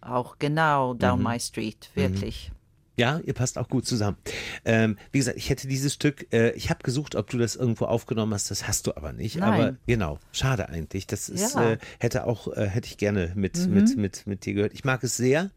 [0.00, 1.24] auch genau down Mhm.
[1.26, 2.52] my street, wirklich.
[3.00, 4.18] Ja, ihr passt auch gut zusammen.
[4.66, 7.86] Ähm, wie gesagt, ich hätte dieses Stück, äh, ich habe gesucht, ob du das irgendwo
[7.86, 9.36] aufgenommen hast, das hast du aber nicht.
[9.36, 9.48] Nein.
[9.52, 11.06] Aber genau, schade eigentlich.
[11.06, 11.72] Das ist, Ja.
[11.72, 13.72] äh, hätte auch, äh, hätte ich gerne mit, Mhm.
[13.74, 14.74] mit, mit, mit dir gehört.
[14.74, 15.50] Ich mag es sehr.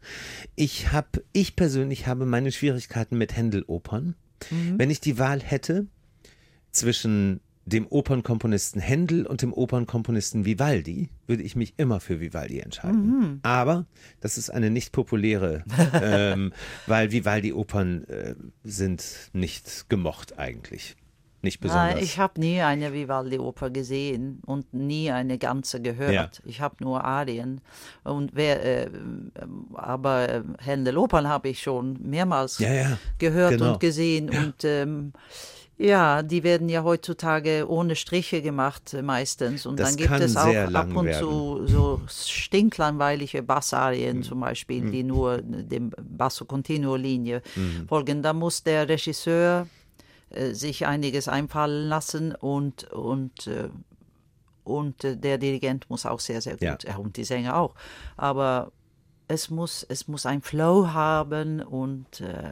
[0.56, 4.14] Ich habe, ich persönlich habe meine Schwierigkeiten mit Händel-Opern.
[4.50, 4.78] Mhm.
[4.78, 5.86] Wenn ich die Wahl hätte
[6.72, 13.06] zwischen dem Opernkomponisten Händel und dem Opernkomponisten Vivaldi, würde ich mich immer für Vivaldi entscheiden.
[13.06, 13.40] Mhm.
[13.42, 13.86] Aber
[14.20, 15.64] das ist eine nicht populäre,
[16.02, 16.52] ähm,
[16.86, 20.96] weil Vivaldi-Opern äh, sind nicht gemocht eigentlich.
[21.44, 21.96] Nicht besonders.
[21.96, 26.12] Nein, ich habe nie eine Vivaldi-Oper gesehen und nie eine ganze gehört.
[26.12, 26.30] Ja.
[26.46, 27.60] Ich habe nur Arien.
[28.02, 28.90] Und wer, äh,
[29.74, 32.98] aber äh, Händel-Opern habe ich schon mehrmals ja, ja.
[33.18, 33.74] gehört genau.
[33.74, 34.30] und gesehen.
[34.30, 35.12] Und ähm,
[35.76, 39.66] ja, die werden ja heutzutage ohne Striche gemacht äh, meistens.
[39.66, 44.22] Und Das dann gibt es auch ab und zu so stinklangweilige Bassarien Mhm.
[44.22, 47.88] zum Beispiel, die nur dem Basso Continuo Linie Mhm.
[47.88, 48.22] folgen.
[48.22, 49.66] Da muss der Regisseur
[50.30, 53.68] äh, sich einiges einfallen lassen und und äh,
[54.64, 56.96] und äh, der Dirigent muss auch sehr sehr gut ja.
[56.96, 57.74] und die Sänger auch
[58.16, 58.72] aber
[59.28, 62.48] es muss es muss ein Flow haben und äh,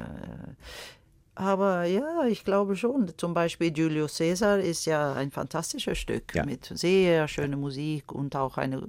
[1.43, 3.13] aber ja, ich glaube schon.
[3.17, 6.45] Zum Beispiel Julius Caesar ist ja ein fantastisches Stück Ja.
[6.45, 8.89] mit sehr schöner Musik und auch eine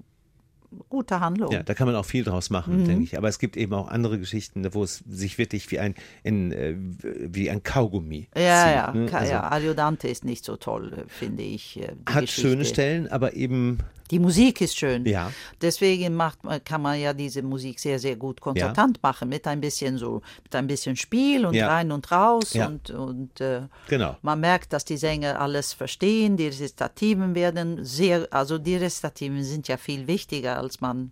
[0.90, 1.52] gute Handlung.
[1.52, 2.54] Ja, da kann man auch viel draus Mhm.
[2.56, 3.16] machen, denke ich.
[3.18, 6.76] Aber es gibt eben auch andere Geschichten, wo es sich wirklich wie ein, in, äh,
[7.04, 8.44] wie ein Kaugummi Ja, zieht.
[8.76, 9.14] ja, ne?
[9.14, 11.80] Also, ja, Ariodante ist nicht so toll, finde ich.
[11.80, 12.42] äh, hat Geschichte.
[12.42, 13.78] schöne Stellen, aber eben,
[14.14, 15.06] Die Musik ist schön.
[15.08, 19.60] ja, Deswegen macht, kann man ja diese Musik sehr, sehr gut konzertant machen, mit ein
[19.60, 21.68] bisschen so, mit ein bisschen Spiel und Ja.
[21.68, 22.68] rein und raus Ja.
[22.68, 24.16] und, und äh, genau.
[24.22, 29.68] man merkt, dass die Sänger alles verstehen, die Rezitativen werden sehr, also die Rezitativen sind
[29.68, 31.12] ja viel wichtiger, als man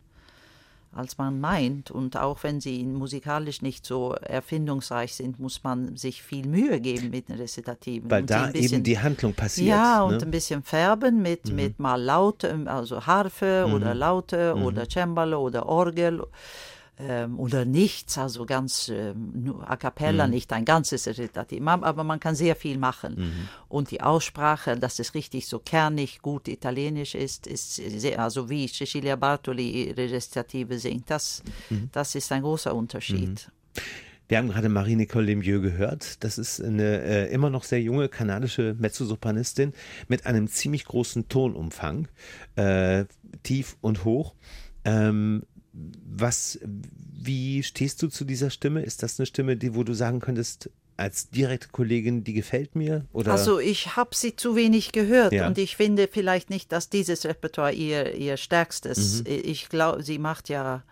[0.93, 1.89] als man meint.
[1.91, 7.09] Und auch wenn sie musikalisch nicht so erfindungsreich sind, muss man sich viel Mühe geben
[7.11, 8.09] mit den Rezitativen.
[8.11, 9.69] Weil und da ein bisschen- eben die Handlung passiert.
[9.69, 10.17] ja, und ne?
[10.17, 10.23] Mhm.
[10.23, 14.63] ein bisschen färben mit, mit mal Laute, also Harfe oder Laute Mhm.
[14.63, 16.23] oder Cembalo oder Orgel
[17.07, 20.33] ähm, oder nichts, also ganz nur a cappella, Mhm.
[20.33, 21.61] nicht ein ganzes Rezitativ.
[21.65, 23.15] Aber man kann sehr viel machen.
[23.17, 23.47] Mhm.
[23.69, 28.67] Und die Aussprache, dass es richtig so kernig, gut italienisch ist, ist sehr, also wie
[28.67, 31.89] Cecilia Bartoli Rezitative singt, das, Mhm.
[31.91, 33.49] das ist ein großer Unterschied.
[34.27, 36.23] Wir haben gerade Marie-Nicole Lemieux gehört.
[36.23, 39.73] Das ist eine äh, immer noch sehr junge kanadische Mezzosopranistin
[40.07, 42.07] mit einem ziemlich großen Tonumfang,
[42.55, 43.03] äh,
[43.43, 44.33] tief und hoch.
[44.85, 46.59] Ähm, was,
[47.23, 48.81] wie stehst du zu dieser Stimme?
[48.83, 53.05] Ist das eine Stimme, die, wo du sagen könntest, als direkte Kollegin, die gefällt mir?
[53.13, 53.31] Oder?
[53.31, 55.47] Also ich habe sie zu wenig gehört Ja.
[55.47, 59.23] und ich finde vielleicht nicht, dass dieses Repertoire ihr, ihr stärkstes.
[59.23, 59.27] Mhm.
[59.43, 60.83] Ich glaube, sie macht ja,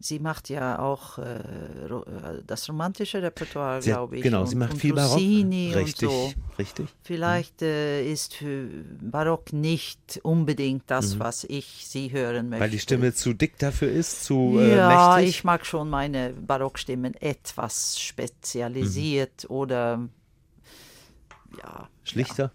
[0.00, 4.22] sie macht ja auch äh, äh, das romantische Repertoire, glaube ich.
[4.22, 5.14] Genau, und, sie macht und viel Barock.
[5.14, 6.32] Rossini Richtig, so.
[6.58, 6.88] richtig.
[7.02, 8.68] Vielleicht äh, ist für
[9.00, 12.56] Barock nicht unbedingt das, was ich sie hören möchte.
[12.56, 12.60] Mhm.
[12.64, 15.30] Weil die Stimme zu dick dafür ist, zu äh, ja, mächtig.
[15.30, 19.54] ich mag schon meine Barockstimmen etwas spezialisiert Mhm.
[19.56, 20.08] oder
[21.62, 21.88] ja.
[22.04, 22.52] Schlichter?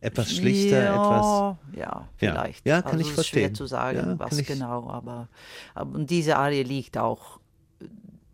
[0.00, 1.78] Etwas schlichter, ja, etwas.
[1.78, 2.66] Ja, vielleicht.
[2.66, 3.40] Ja, kann also ich es ist verstehen.
[3.40, 5.28] Schwer zu sagen, Ja, was genau, aber,
[5.74, 7.38] aber und diese Arie liegt auch
[7.80, 7.86] äh,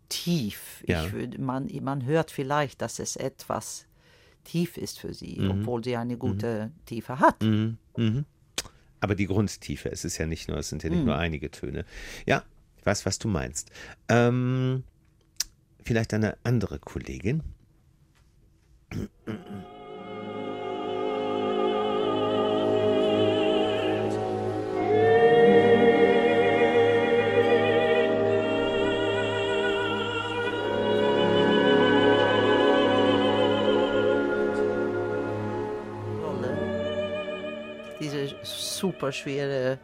[0.09, 0.83] tief.
[0.87, 1.05] Ja.
[1.05, 3.85] Ich würde, man, man hört vielleicht, dass es etwas
[4.43, 7.41] tief ist für sie, obwohl sie eine gute Tiefe hat.
[7.43, 7.77] Mhm.
[7.95, 8.25] Mhm.
[8.99, 11.85] Aber die Grundtiefe, es ist ja nicht nur, es sind ja nicht nur einige Töne.
[12.25, 12.43] Ja,
[12.77, 13.71] ich weiß, was du meinst.
[14.09, 14.83] Ähm,
[15.83, 17.43] vielleicht eine andere Kollegin.
[38.81, 39.77] Super schwere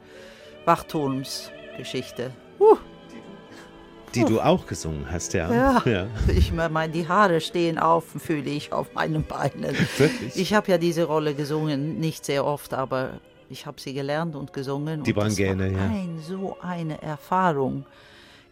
[0.66, 2.32] Wachturmsgeschichte.
[4.16, 5.54] Die du auch gesungen hast, ja.
[5.54, 5.84] Ja.
[5.86, 6.08] ja.
[6.28, 9.76] Ich meine, die Haare stehen auf, fühle ich auf meinen Beinen.
[9.98, 10.36] Wirklich?
[10.36, 13.20] Ich habe ja diese Rolle gesungen, nicht sehr oft, aber
[13.50, 15.04] ich habe sie gelernt und gesungen.
[15.04, 15.88] Die das Brangäne, war ja.
[15.88, 17.86] Ein, so eine Erfahrung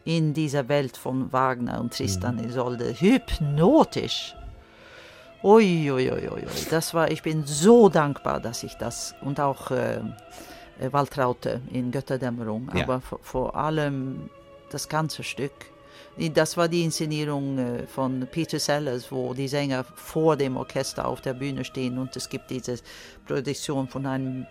[0.04, 2.50] in dieser Welt von Wagner und Tristan Mhm.
[2.50, 2.93] Isolde.
[3.00, 4.36] Hypnotisch.
[5.46, 6.43] Ui, ui, ui, ui.
[6.72, 9.98] Das war, ich bin so dankbar, dass ich das und auch äh,
[10.80, 12.82] äh, Waltraute in Götterdämmerung, Ja.
[12.84, 14.32] aber vor, vor allem
[14.72, 15.52] das ganze Stück.
[16.34, 21.22] Das war die Inszenierung äh, von Peter Sellers, wo die Sänger vor dem Orchester auf
[21.22, 22.78] der Bühne stehen und es gibt diese
[23.28, 24.48] Produktion von einem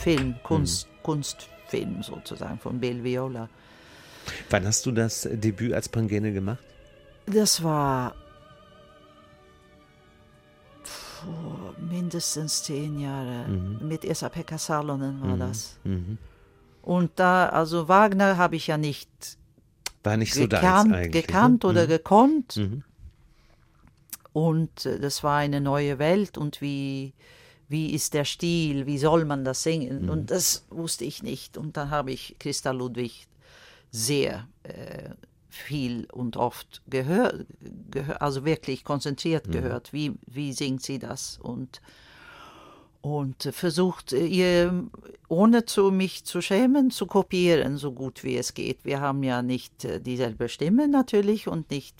[0.00, 3.50] Film, Kunst, Kunstfilm sozusagen von Bill Viola.
[4.48, 6.58] Wann hast du das Debüt als Pangene gemacht?
[7.26, 8.14] Das war
[11.88, 13.48] mindestens zehn Jahre.
[13.48, 15.78] Mit Esa-Pekka Salonen war das.
[15.84, 16.18] Mhm.
[16.82, 19.10] Und da, also Wagner habe ich ja nicht
[20.02, 21.26] War nicht so gekannt, eigentlich.
[21.26, 21.68] gekannt ne?
[21.68, 22.56] oder gekonnt.
[22.56, 22.84] Mhm.
[24.32, 27.14] Und äh, das war eine neue Welt und wie,
[27.68, 30.04] wie ist der Stil, wie soll man das singen?
[30.04, 30.10] Mhm.
[30.10, 31.58] Und das wusste ich nicht.
[31.58, 33.26] Und dann habe ich Christa Ludwig
[33.90, 35.10] sehr äh,
[35.48, 37.46] viel und oft gehört,
[37.90, 39.52] gehör, also wirklich konzentriert Mhm.
[39.52, 41.38] gehört, wie, wie singt sie das?
[41.42, 41.80] Und,
[43.00, 44.84] und versucht, ihr,
[45.28, 48.84] ohne zu mich zu schämen, zu kopieren, so gut wie es geht.
[48.84, 51.96] Wir haben ja nicht äh, dieselbe Stimme natürlich und nicht,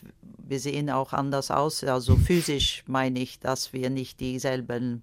[0.46, 1.82] wir sehen auch anders aus.
[1.84, 5.02] Also physisch meine ich, dass wir nicht dieselben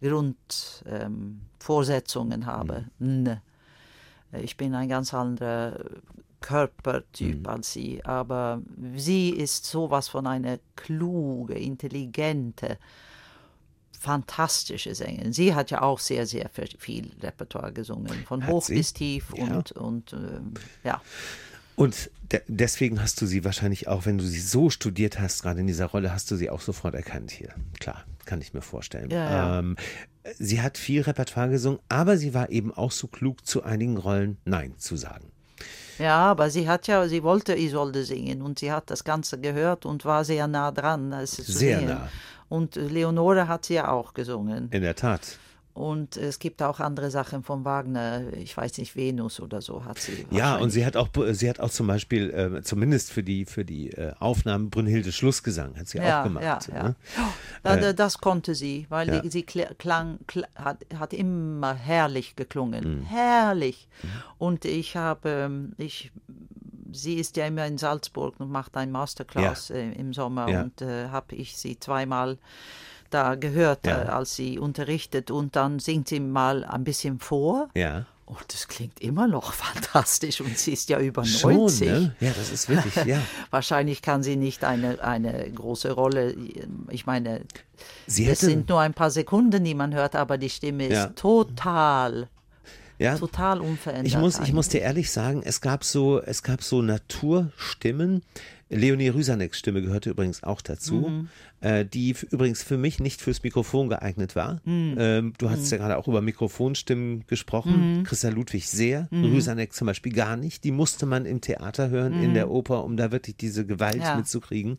[0.00, 2.90] Grundvorsetzungen ähm, Vorsetzungen haben.
[2.98, 3.40] N.
[4.32, 5.78] Ich bin ein ganz anderer
[6.42, 8.60] Körpertyp als sie, aber
[8.96, 12.78] sie ist sowas von eine kluge, intelligente,
[13.98, 15.32] fantastische Sängerin.
[15.32, 18.74] Sie hat ja auch sehr, sehr viel Repertoire gesungen, von Hat hoch sie?
[18.74, 19.44] bis tief Ja.
[19.44, 21.00] und, und ähm, ja.
[21.76, 25.60] Und de deswegen hast du sie wahrscheinlich auch, wenn du sie so studiert hast, gerade
[25.60, 27.54] in dieser Rolle, hast du sie auch sofort erkannt hier.
[27.80, 29.10] Klar, kann ich mir vorstellen.
[29.10, 29.58] Ja, ja.
[29.60, 29.76] Ähm,
[30.38, 34.36] sie hat viel Repertoire gesungen, aber sie war eben auch so klug, zu einigen Rollen
[34.44, 35.30] Nein zu sagen.
[35.98, 39.84] Ja, aber sie hat ja, sie wollte Isolde singen und sie hat das Ganze gehört
[39.86, 41.12] und war sehr nah dran.
[41.12, 41.88] Es zu Sehr sehen.
[41.88, 42.08] nah.
[42.48, 44.68] Und Leonore hat sie ja auch gesungen.
[44.72, 45.38] In der Tat.
[45.74, 49.98] Und es gibt auch andere Sachen von Wagner, ich weiß nicht, Venus oder so hat
[49.98, 50.26] sie.
[50.30, 53.64] Ja, und sie hat auch, sie hat auch zum Beispiel, äh, zumindest für die, für
[53.64, 56.44] die äh, Aufnahmen Brünnhilde Schlussgesang, hat sie auch gemacht.
[56.44, 56.82] Ja, ja.
[56.82, 56.94] Ne?
[57.62, 59.20] Da- da- das konnte sie, weil ja.
[59.20, 62.98] die, sie kl- klang, kl hat, hat immer herrlich geklungen.
[63.00, 63.02] Mhm.
[63.06, 63.88] Herrlich.
[64.36, 66.12] Und ich habe, ähm, ich,
[66.92, 70.62] sie ist ja immer in Salzburg und macht ein Masterclass äh, im Sommer Ja.
[70.64, 72.36] und äh, habe ich sie zweimal
[73.14, 74.02] da gehört, Ja.
[74.02, 77.68] äh, als sie unterrichtet und dann singt sie mal ein bisschen vor.
[77.74, 78.06] Ja.
[78.24, 79.52] Und es klingt immer noch
[79.92, 81.86] fantastisch und sie ist ja über Schon, 90.
[81.88, 82.16] ne?
[82.20, 83.20] Ja, das ist wirklich, ja.
[83.50, 86.34] Wahrscheinlich kann sie nicht eine, eine große Rolle.
[86.88, 87.42] Ich meine,
[88.06, 90.92] Sie es hätte, sind nur ein paar Sekunden, die man hört, aber die Stimme ist
[90.94, 91.06] Ja.
[91.08, 92.28] total,
[92.98, 94.06] ja, total unverändert.
[94.06, 98.22] Ich muss, ich muss dir ehrlich sagen, es gab so, es gab so Naturstimmen.
[98.74, 101.28] Leonie Rüsaneks Stimme gehörte übrigens auch dazu, Mhm.
[101.60, 104.60] äh, die übrigens für mich nicht fürs Mikrofon geeignet war.
[104.64, 104.94] Mhm.
[104.98, 108.04] Ähm, du hast ja gerade auch über Mikrofonstimmen gesprochen.
[108.04, 109.24] Christian Ludwig sehr, Mhm.
[109.26, 110.64] Rüsanek zum Beispiel gar nicht.
[110.64, 114.16] Die musste man im Theater hören, in der Oper, um da wirklich diese Gewalt Ja.
[114.16, 114.78] mitzukriegen.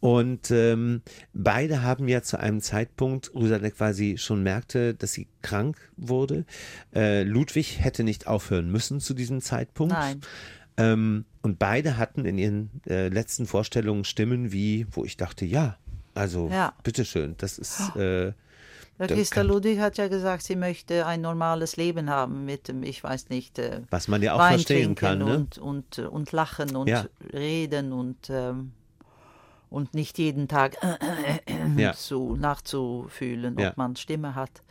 [0.00, 1.02] Und ähm,
[1.32, 6.44] beide haben ja zu einem Zeitpunkt, Rosalie quasi schon merkte, dass sie krank wurde.
[6.92, 9.92] Äh, Ludwig hätte nicht aufhören müssen zu diesem Zeitpunkt.
[9.94, 10.20] Nein.
[10.76, 15.76] Ähm, und beide hatten in ihren äh, letzten Vorstellungen Stimmen wie, wo ich dachte, ja,
[16.14, 16.72] also Ja.
[16.82, 18.32] bitteschön, das ist äh,
[18.98, 23.02] Der Christa Ludwig hat ja gesagt, sie möchte ein normales Leben haben mit dem, ich
[23.02, 25.18] weiß nicht, äh, was man ja auch Wein verstehen kann.
[25.18, 25.34] Ne?
[25.36, 27.06] und, und, und lachen und Ja.
[27.32, 28.72] reden und, ähm,
[29.68, 30.76] und nicht jeden Tag
[31.76, 31.92] Ja.
[31.94, 34.62] zu, nachzufühlen, ob man Stimme hat.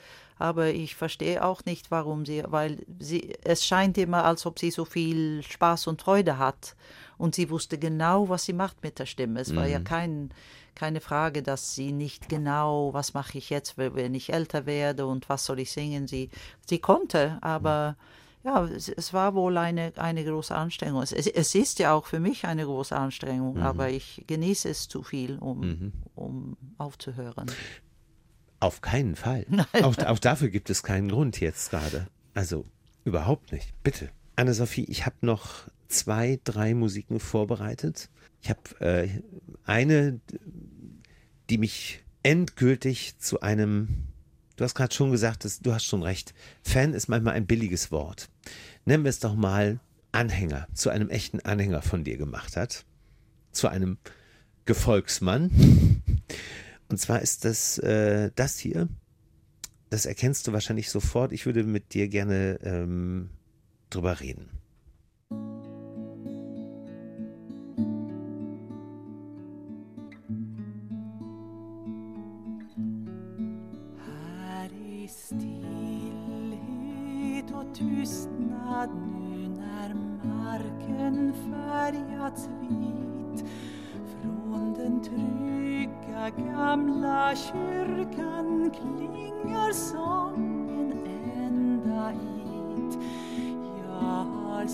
[0.41, 4.71] Aber ich verstehe auch nicht, warum sie, weil sie, es scheint immer, als ob sie
[4.71, 6.75] so viel Spaß und Freude hat.
[7.17, 9.39] Und sie wusste genau, was sie macht mit der Stimme.
[9.39, 9.71] Es war Mhm.
[9.71, 10.29] ja kein,
[10.73, 15.29] keine Frage, dass sie nicht genau, was mache ich jetzt, wenn ich älter werde und
[15.29, 16.07] was soll ich singen.
[16.07, 16.29] Sie,
[16.67, 17.95] sie konnte, aber
[18.43, 21.03] ja, es, es war wohl eine, eine große Anstrengung.
[21.03, 23.61] Es, es, ist ja auch für mich eine große Anstrengung, Mhm.
[23.61, 27.51] aber ich genieße es zu viel, um, um aufzuhören.
[28.61, 29.45] Auf keinen Fall.
[29.81, 32.07] Auch, auch dafür gibt es keinen Grund jetzt gerade.
[32.35, 32.65] Also
[33.03, 33.73] überhaupt nicht.
[33.83, 34.09] Bitte.
[34.35, 38.09] Anne-Sophie, ich habe noch zwei, drei Musiken vorbereitet.
[38.39, 39.09] Ich habe äh,
[39.65, 40.21] eine,
[41.49, 44.07] die mich endgültig zu einem,
[44.57, 47.91] du hast gerade schon gesagt, dass, du hast schon recht, Fan ist manchmal ein billiges
[47.91, 48.29] Wort.
[48.85, 49.79] Nennen wir es doch mal
[50.11, 52.85] Anhänger, zu einem echten Anhänger von dir gemacht hat.
[53.51, 53.97] Zu einem
[54.65, 55.49] Gefolgsmann.
[56.91, 58.89] Und zwar ist das äh, das hier.
[59.89, 61.31] Das erkennst du wahrscheinlich sofort.
[61.31, 63.29] Ich würde mit dir gerne ähm,
[63.89, 64.49] drüber reden.
[77.73, 83.45] Tystnad nu när marken färgats vit
[84.21, 85.70] från den trygga
[86.37, 90.93] gamla kyrkan klingar sången
[91.35, 92.99] ända hit.
[93.87, 94.67] Jag har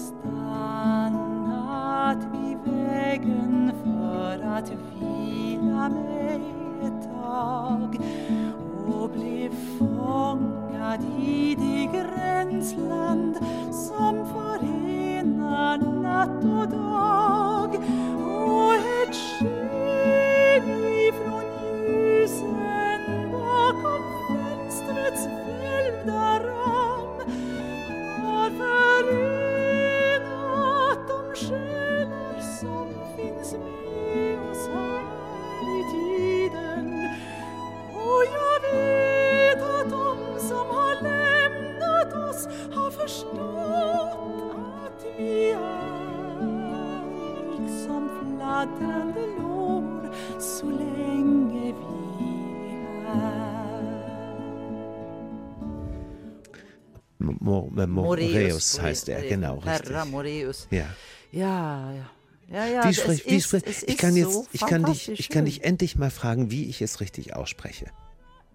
[58.76, 60.12] Moreus heißt er, genau, Herra richtig.
[60.12, 60.68] Moreus.
[60.72, 60.86] Ja.
[61.32, 62.10] Ja, ja.
[62.50, 65.28] Ja, ja, Wie es sprech, wie es ich kann jetzt, so ich kann dich, ich
[65.28, 67.88] kann dich endlich mal fragen, wie ich es richtig ausspreche.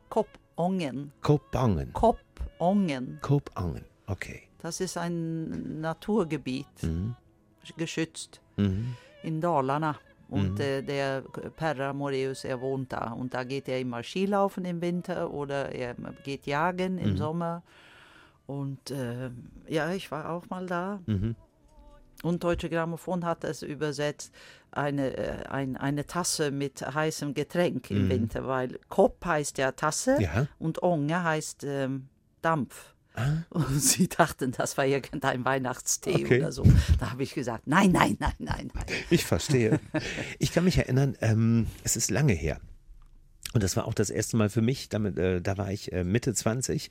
[0.08, 1.12] Kopongen.
[1.20, 1.92] Kopangen.
[1.92, 3.18] Kopongen.
[3.20, 3.84] Kopangen.
[4.06, 4.42] Okay.
[4.62, 7.16] Das ist ein Naturgebiet, Mhm.
[7.76, 8.96] geschützt Mhm.
[9.22, 9.98] in Dalarna.
[10.28, 11.20] Und äh, der
[11.56, 13.12] Perra Moreus, er wohnt da.
[13.12, 15.94] Und da geht er immer Skilaufen im Winter oder er
[16.24, 17.62] geht jagen im Sommer.
[18.46, 19.30] Und äh,
[19.68, 21.00] ja, ich war auch mal da.
[21.06, 21.36] Mhm.
[22.22, 24.32] Und Deutsche Grammophon hat es übersetzt,
[24.70, 30.16] eine, äh, ein, eine Tasse mit heißem Getränk im Winter, weil Kopp heißt ja Tasse
[30.20, 30.46] Ja.
[30.58, 32.08] und Onge heißt ähm,
[32.40, 32.94] Dampf.
[33.14, 33.42] Ah.
[33.50, 36.38] Und sie dachten, das war irgendein Weihnachtstee Okay.
[36.40, 36.64] oder so.
[36.98, 38.86] Da habe ich gesagt, nein, nein, nein, nein, nein.
[39.10, 39.80] Ich verstehe.
[40.38, 42.58] Ich kann mich erinnern, ähm, es ist lange her.
[43.54, 46.04] Und das war auch das erste Mal für mich, damit, äh, da war ich äh,
[46.04, 46.90] Mitte 20,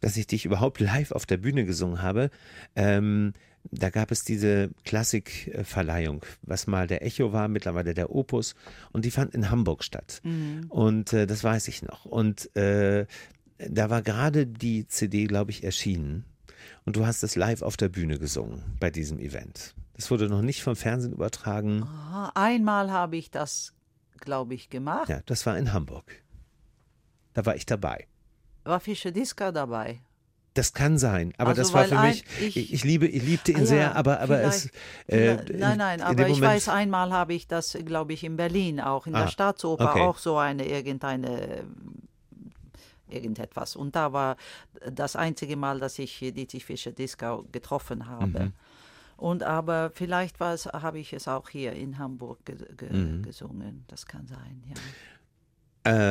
[0.00, 2.30] dass ich dich überhaupt live auf der Bühne gesungen habe.
[2.74, 3.34] Ähm,
[3.70, 8.54] da gab es diese Klassikverleihung, was mal der Echo war, mittlerweile der Opus.
[8.90, 10.20] Und die fand in Hamburg statt.
[10.68, 12.04] Und äh, das weiß ich noch.
[12.04, 13.06] Und äh,
[13.58, 16.24] da war gerade die CD, glaube ich, erschienen.
[16.84, 19.74] Und du hast es live auf der Bühne gesungen bei diesem Event.
[19.94, 21.84] Das wurde noch nicht vom Fernsehen übertragen.
[21.84, 23.72] Aha, einmal habe ich das,
[24.22, 25.08] glaube ich, gemacht.
[25.10, 26.22] Ja, das war in Hamburg.
[27.34, 28.06] Da war ich dabei.
[28.64, 30.00] War Fischer Diska dabei?
[30.54, 33.52] Das kann sein, aber Also, das war für mich, ich, ich- ich, liebe, ich liebte
[33.52, 34.68] ihn Ah ja, sehr, aber, aber es.
[35.06, 38.36] Äh, nein, nein, in aber ich Moment- weiß, einmal habe ich das, glaube ich, in
[38.36, 40.00] Berlin auch, in Ah, der Staatsoper okay.
[40.02, 41.64] auch so eine, irgendeine,
[43.08, 43.76] irgendetwas.
[43.76, 44.36] Und da war
[44.90, 48.40] das einzige Mal, dass ich Dietrich Fischer Dieskau getroffen habe.
[48.40, 48.52] Mhm.
[49.22, 53.22] Und aber vielleicht habe ich es auch hier in Hamburg ge ge Mhm.
[53.22, 53.84] gesungen.
[53.86, 54.74] Das kann sein, ja.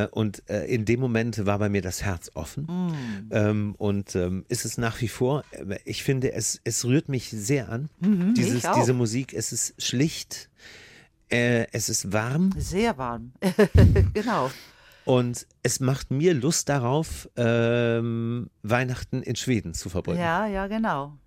[0.03, 2.64] Äh, und äh, in dem Moment war bei mir das Herz offen.
[2.64, 3.30] Mm.
[3.32, 7.30] Ähm, und ähm, ist es nach wie vor, äh, ich finde, es, es rührt mich
[7.30, 7.89] sehr an.
[7.99, 10.49] Mhm, Dieses, diese Musik, es ist schlicht,
[11.30, 13.34] äh, es ist warm Sehr warm.
[14.14, 14.51] genau.
[15.05, 20.20] und es macht mir Lust darauf, ähm, Weihnachten in Schweden zu verbringen.
[20.20, 21.18] Ja, ja, genau.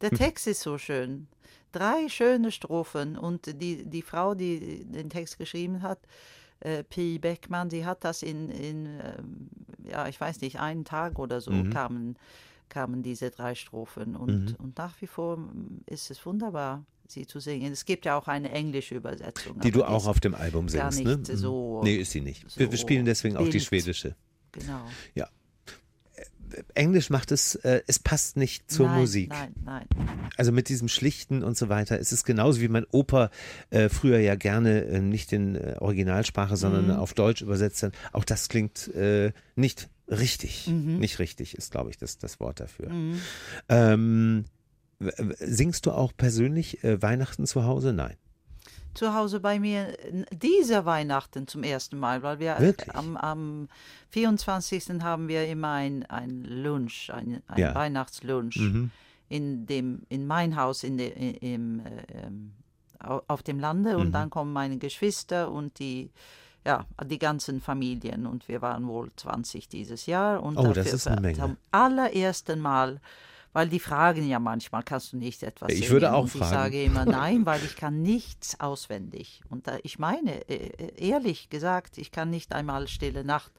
[0.00, 0.18] Der Hm.
[0.18, 1.26] Text ist so schön.
[1.72, 5.98] Drei schöne Strophen und die, die Frau, die den Text geschrieben hat,
[6.60, 9.48] äh, Pi Beckmann, die hat das in, in ähm,
[9.88, 11.70] ja, ich weiß nicht, einen Tag oder so Mhm.
[11.70, 12.16] kamen,
[12.68, 15.38] kamen diese drei Strophen und, und nach wie vor
[15.86, 17.72] ist es wunderbar, sie zu singen.
[17.72, 19.60] Es gibt ja auch eine englische Übersetzung.
[19.60, 21.34] Die du auch auf dem Album gar singst, nicht ne?
[21.34, 21.38] Mhm.
[21.38, 22.44] so- nee, ist sie nicht.
[22.58, 24.14] wir, wir so spielen deswegen auch die schwedische.
[24.52, 24.86] Genau.
[26.74, 29.30] Englisch macht es, äh, es passt nicht zur nein, Musik.
[29.30, 29.86] Nein, nein.
[30.36, 31.98] Also mit diesem Schlichten und so weiter.
[31.98, 33.30] Es ist genauso wie mein Opa
[33.70, 36.90] äh, früher ja gerne äh, nicht in äh, Originalsprache, sondern Mhm.
[36.92, 37.92] auf Deutsch übersetzt hat.
[38.12, 40.66] Auch das klingt äh, nicht richtig.
[40.68, 40.98] Mhm.
[40.98, 42.90] Nicht richtig ist, glaube ich, das, das Wort dafür.
[43.68, 44.44] Ähm,
[44.98, 47.92] w- w- singst du auch persönlich äh, Weihnachten zu Hause?
[47.92, 48.16] Nein.
[48.94, 49.96] Zu Hause bei mir
[50.32, 52.94] dieser Weihnachten zum ersten Mal, weil wir Wirklich?
[52.94, 53.68] am, am
[54.10, 55.02] 24.
[55.02, 57.74] haben wir immer ein, ein Lunch, ein, ein Ja.
[57.74, 58.90] Weihnachtslunch Mhm.
[59.28, 61.08] in dem in mein Haus in de,
[61.54, 62.52] im, äh, ähm,
[62.98, 64.12] au- auf dem Lande und Mhm.
[64.12, 66.10] dann kommen meine Geschwister und die
[66.66, 70.92] ja, die ganzen Familien und wir waren wohl 20 dieses Jahr und Oh, das dafür
[70.94, 71.36] ist eine Menge.
[71.38, 73.00] zum allerersten Mal
[73.52, 76.44] weil die fragen ja manchmal, kannst du nicht etwas Ich würde auch und fragen.
[76.44, 79.42] Ich sage immer nein, weil ich kann nichts auswendig.
[79.48, 83.52] Und da, ich meine, äh, ehrlich gesagt, ich kann nicht einmal Stille Nacht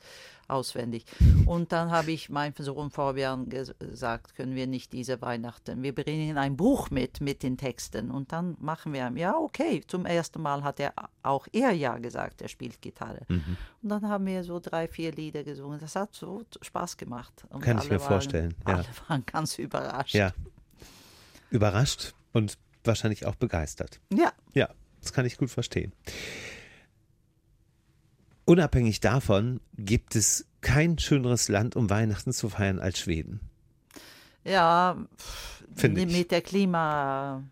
[0.49, 1.05] auswendig.
[1.45, 5.93] Und dann habe ich meinem Sohn Fabian ges- gesagt, können wir nicht diese Weihnachten, wir
[5.95, 8.11] bringen ein Buch mit, mit den Texten.
[8.11, 9.81] Und dann machen wir, ja, okay.
[9.87, 10.93] Zum ersten Mal hat er
[11.23, 13.21] auch er ja gesagt, er spielt Gitarre.
[13.27, 13.57] Mhm.
[13.81, 15.79] Und dann haben wir so drei, vier Lieder gesungen.
[15.79, 17.45] Das hat so Spaß gemacht.
[17.49, 18.75] Und Kann ich mir vorstellen, ja.
[18.75, 20.15] Alle waren ganz überrascht.
[20.15, 20.31] Ja.
[21.51, 23.99] Überrascht und wahrscheinlich auch begeistert.
[24.13, 24.31] ja.
[24.53, 24.69] Ja,
[25.01, 25.93] das kann ich gut verstehen.
[28.49, 33.41] Unabhängig davon gibt es kein schöneres Land, um Weihnachten zu feiern als Schweden.
[34.43, 34.97] Ja,
[35.75, 36.11] Finde ich.
[36.11, 37.43] mit der Klima.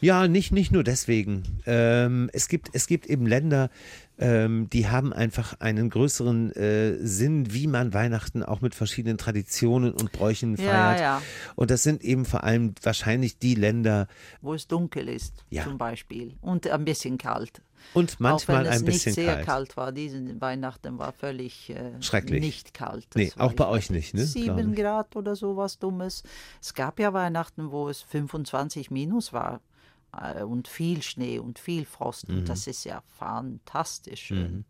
[0.00, 1.42] Ja, nicht, nicht nur deswegen.
[1.66, 3.70] Ähm, es, gibt, es gibt eben Länder,
[4.18, 9.92] ähm, die haben einfach einen größeren äh, Sinn, wie man Weihnachten auch mit verschiedenen Traditionen
[9.92, 11.00] und Bräuchen Ja, feiert.
[11.00, 11.22] ja.
[11.54, 14.06] Und das sind eben vor allem wahrscheinlich die Länder
[14.40, 15.64] wo es dunkel ist, Ja.
[15.64, 16.34] zum Beispiel.
[16.40, 17.60] Und ein bisschen kalt.
[17.94, 19.46] und Auch manchmal wenn es ein bisschen nicht sehr kalt.
[19.46, 19.76] kalt.
[19.76, 19.92] war.
[19.92, 22.40] Diesen Weihnachten war völlig äh, Schrecklich.
[22.40, 23.06] nicht kalt.
[23.14, 24.24] Nee, Das auch bei euch nicht, ne?
[24.24, 24.74] Sieben.
[24.74, 26.22] Grad oder sowas Dummes.
[26.60, 29.60] Es gab ja Weihnachten, wo es 25 minus war.
[30.20, 32.28] Äh, Und viel Schnee und viel Frost.
[32.28, 32.38] Mhm.
[32.38, 34.64] Und das ist ja fantastisch schön.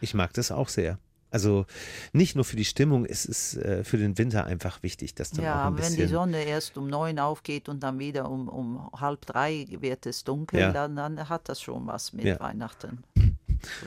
[0.00, 0.98] Ich mag das auch sehr.
[1.30, 1.66] Also
[2.14, 5.40] nicht nur für die Stimmung, es ist äh, für den Winter einfach wichtig, dass dann
[5.40, 5.96] auch Ja, ein wenn bisschen.
[5.96, 10.24] die Sonne erst um neun aufgeht und dann wieder um, um halb drei wird es
[10.24, 10.72] dunkel, Ja.
[10.72, 12.40] dann, dann hat das schon was mit Ja.
[12.40, 13.04] Weihnachten.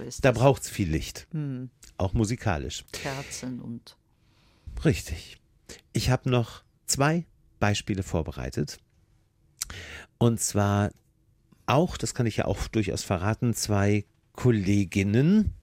[0.10, 2.84] So da braucht es viel Licht, Hm, auch musikalisch.
[2.92, 3.96] Kerzen und
[4.84, 5.38] Richtig.
[5.94, 7.26] Ich habe noch zwei
[7.60, 8.80] Beispiele vorbereitet.
[10.22, 10.92] Und zwar
[11.66, 15.56] auch, das kann ich ja auch durchaus verraten, zwei Kolleginnen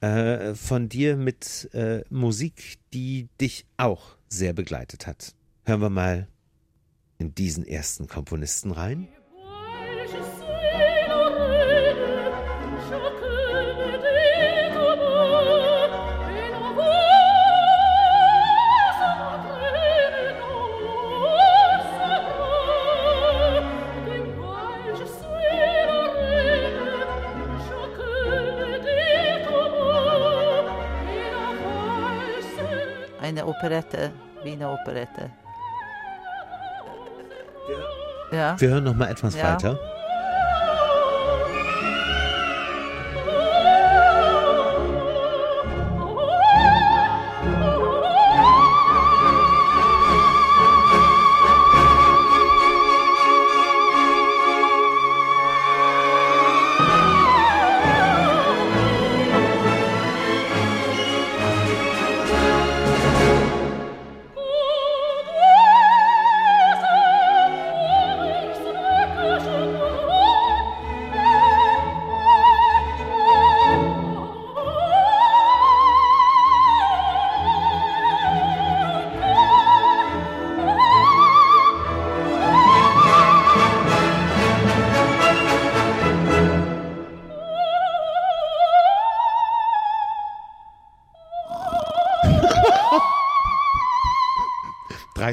[0.00, 5.34] äh, von dir mit äh, Musik, die dich auch sehr begleitet hat.
[5.66, 6.26] Hören wir mal
[7.18, 9.08] in diesen ersten Komponisten rein.
[33.36, 34.10] Eine Operette,
[34.42, 35.30] Wiener Operette.
[38.32, 39.52] Ja, Wir hören noch mal etwas Ja.
[39.54, 39.78] weiter.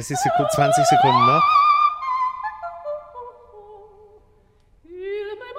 [0.04, 1.42] 30 Sekunden, 20 Sekunden noch.
[4.84, 5.54] Il me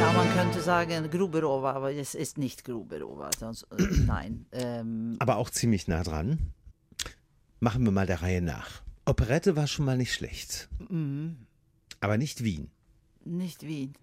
[0.00, 3.30] Ja, man könnte sagen Gruberova, aber es ist nicht Gruberova.
[3.38, 4.46] Sonst, äh, nein.
[5.20, 6.52] Aber auch ziemlich nah dran.
[7.60, 8.82] Machen wir mal der Reihe nach.
[9.04, 10.68] Operette war schon mal nicht schlecht.
[12.00, 12.70] Aber nicht Wien.
[13.24, 13.94] nicht Wien.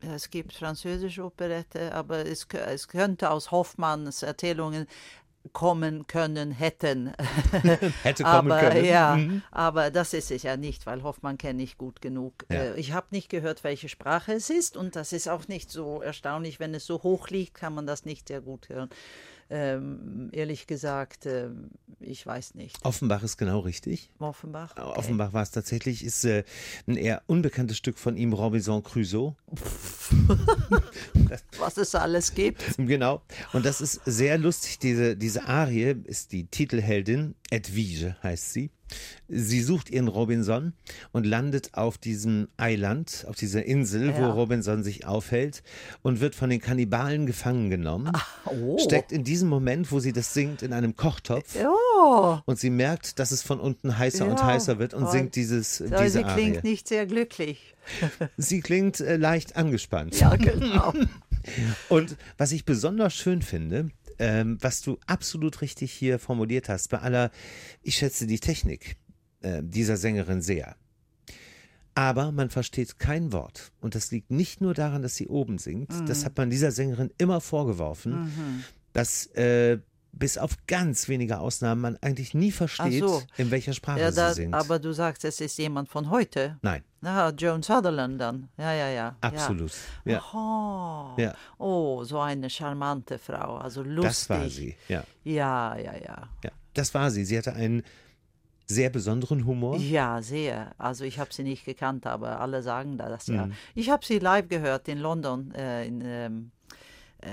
[0.00, 4.86] Es gibt französische Operette, aber es, es könnte aus Hoffmanns Erzählungen
[5.52, 7.12] kommen können, hätten.
[8.02, 8.84] Hätte kommen aber, können.
[8.84, 9.42] Ja, Mhm.
[9.52, 12.44] aber das ist es ja nicht, weil Hoffmann kenne ich gut genug.
[12.50, 12.56] Ja.
[12.74, 16.02] Äh, Ich habe nicht gehört, welche Sprache es ist und das ist auch nicht so
[16.02, 16.58] erstaunlich.
[16.60, 18.90] Wenn es so hoch liegt, kann man das nicht sehr gut hören.
[19.48, 21.70] Ähm, ehrlich gesagt, ähm,
[22.00, 22.84] ich weiß nicht.
[22.84, 24.10] Offenbach ist genau richtig.
[24.18, 24.72] Offenbach?
[24.76, 24.98] Okay.
[24.98, 26.42] Offenbach war es tatsächlich, ist äh,
[26.86, 29.36] ein eher unbekanntes Stück von ihm, Robinson Crusoe.
[31.58, 32.62] Was es alles gibt.
[32.76, 33.22] Genau.
[33.52, 34.80] Und das ist sehr lustig.
[34.80, 38.70] Diese, diese Arie ist die Titelheldin, Edwige heißt sie.
[39.28, 40.72] Sie sucht ihren Robinson
[41.12, 44.30] und landet auf diesem Eiland, auf dieser Insel, wo Ja.
[44.30, 45.62] Robinson sich aufhält
[46.02, 48.12] und wird von den Kannibalen gefangen genommen.
[48.44, 48.78] Oh.
[48.78, 51.56] Steckt in diesem Moment, wo sie das singt, in einem Kochtopf.
[51.64, 55.12] Oh, Und sie merkt, dass es von unten heißer und Ja, heißer wird und aber-
[55.12, 56.34] singt dieses, aber diese sie Arie.
[56.42, 57.74] klingt nicht sehr glücklich.
[58.36, 60.18] Sie klingt äh, leicht angespannt.
[60.18, 60.92] Ja, genau.
[61.88, 66.98] Und was ich besonders schön finde, ähm, was du absolut richtig hier formuliert hast, bei
[66.98, 67.30] aller,
[67.82, 68.96] ich schätze die Technik
[69.42, 70.76] äh, dieser Sängerin sehr.
[71.94, 73.72] Aber man versteht kein Wort.
[73.80, 75.90] Und das liegt nicht nur daran, dass sie oben singt.
[75.92, 76.06] Mhm.
[76.06, 79.78] Das hat man dieser Sängerin immer vorgeworfen, dass äh,
[80.12, 83.22] bis auf ganz wenige Ausnahmen man eigentlich nie versteht, so.
[83.36, 84.54] in welcher Sprache Ja, da, sie singt.
[84.54, 86.58] aber du sagst, es ist jemand von heute.
[86.62, 88.48] Nein, Na, Joan Sutherland dann.
[88.58, 89.16] Ja, ja, ja.
[89.20, 89.70] absolut.
[90.04, 90.18] Ja.
[90.18, 91.14] Aha.
[91.16, 91.34] Ja.
[91.56, 93.58] Oh, so eine charmante Frau.
[93.58, 94.02] Also lustig.
[94.08, 94.74] das war sie.
[94.88, 96.28] Ja, Ja, ja, ja.
[96.42, 97.24] ja, das war sie.
[97.24, 97.84] Sie hatte einen
[98.66, 99.76] sehr besonderen Humor.
[99.76, 100.72] Ja, sehr.
[100.78, 103.34] Also ich habe sie nicht gekannt, aber alle sagen das Mhm.
[103.36, 103.48] ja.
[103.76, 106.50] Ich habe sie live gehört in London, äh, in ähm,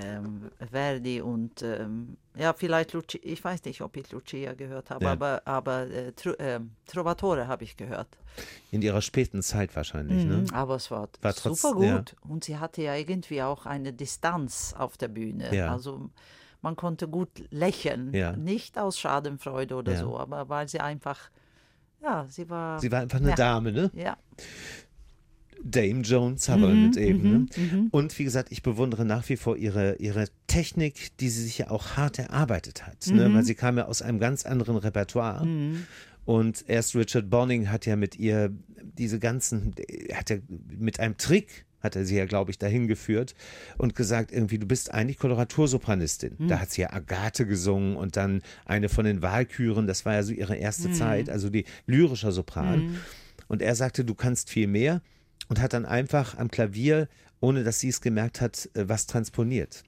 [0.02, 5.04] ähm, Verdi und ähm, ja, vielleicht Lucia, ich weiß nicht, ob ich Lucia gehört habe,
[5.04, 5.12] Ja.
[5.12, 8.08] aber, aber äh, Tro ähm, Trovatore habe ich gehört.
[8.72, 10.38] In ihrer späten Zeit wahrscheinlich, ne?
[10.38, 11.96] Mhm, Aber es war, War trotz- super ja.
[11.98, 12.16] gut.
[12.28, 15.54] Und sie hatte ja irgendwie auch eine Distanz auf der Bühne.
[15.54, 15.70] Ja.
[15.72, 16.10] Also
[16.60, 18.12] man konnte gut lächeln.
[18.12, 18.32] Ja.
[18.32, 19.98] Nicht aus Schadenfreude oder Ja.
[20.00, 21.30] so, aber weil sie einfach,
[22.02, 22.80] ja, sie war.
[22.80, 23.36] Sie war einfach eine Ja.
[23.36, 23.90] Dame, ne?
[23.94, 24.16] ja.
[25.64, 27.22] Dame Joan Mhm, Sutherland eben.
[27.22, 27.88] Ne?
[27.90, 31.70] Und wie gesagt, ich bewundere nach wie vor ihre, ihre Technik, die sie sich ja
[31.70, 33.06] auch hart erarbeitet hat.
[33.08, 33.28] Ne?
[33.28, 33.34] Mhm.
[33.34, 35.46] Weil sie kam ja aus einem ganz anderen Repertoire.
[36.24, 38.52] Und erst Richard Bonning hat ja mit ihr
[38.98, 39.74] diese ganzen,
[40.12, 40.36] hat ja
[40.78, 43.34] mit einem Trick hat er sie ja, glaube ich, dahin geführt
[43.76, 46.36] und gesagt, irgendwie, du bist eigentlich Koloratursopranistin.
[46.48, 50.22] Da hat sie ja Agathe gesungen und dann eine von den Wahlküren, das war ja
[50.22, 52.96] so ihre erste Zeit, also die lyrischer Sopran.
[53.48, 55.02] Und er sagte, du kannst viel mehr
[55.48, 57.08] und hat dann einfach am Klavier,
[57.40, 59.84] ohne dass sie es gemerkt hat, äh, was transponiert.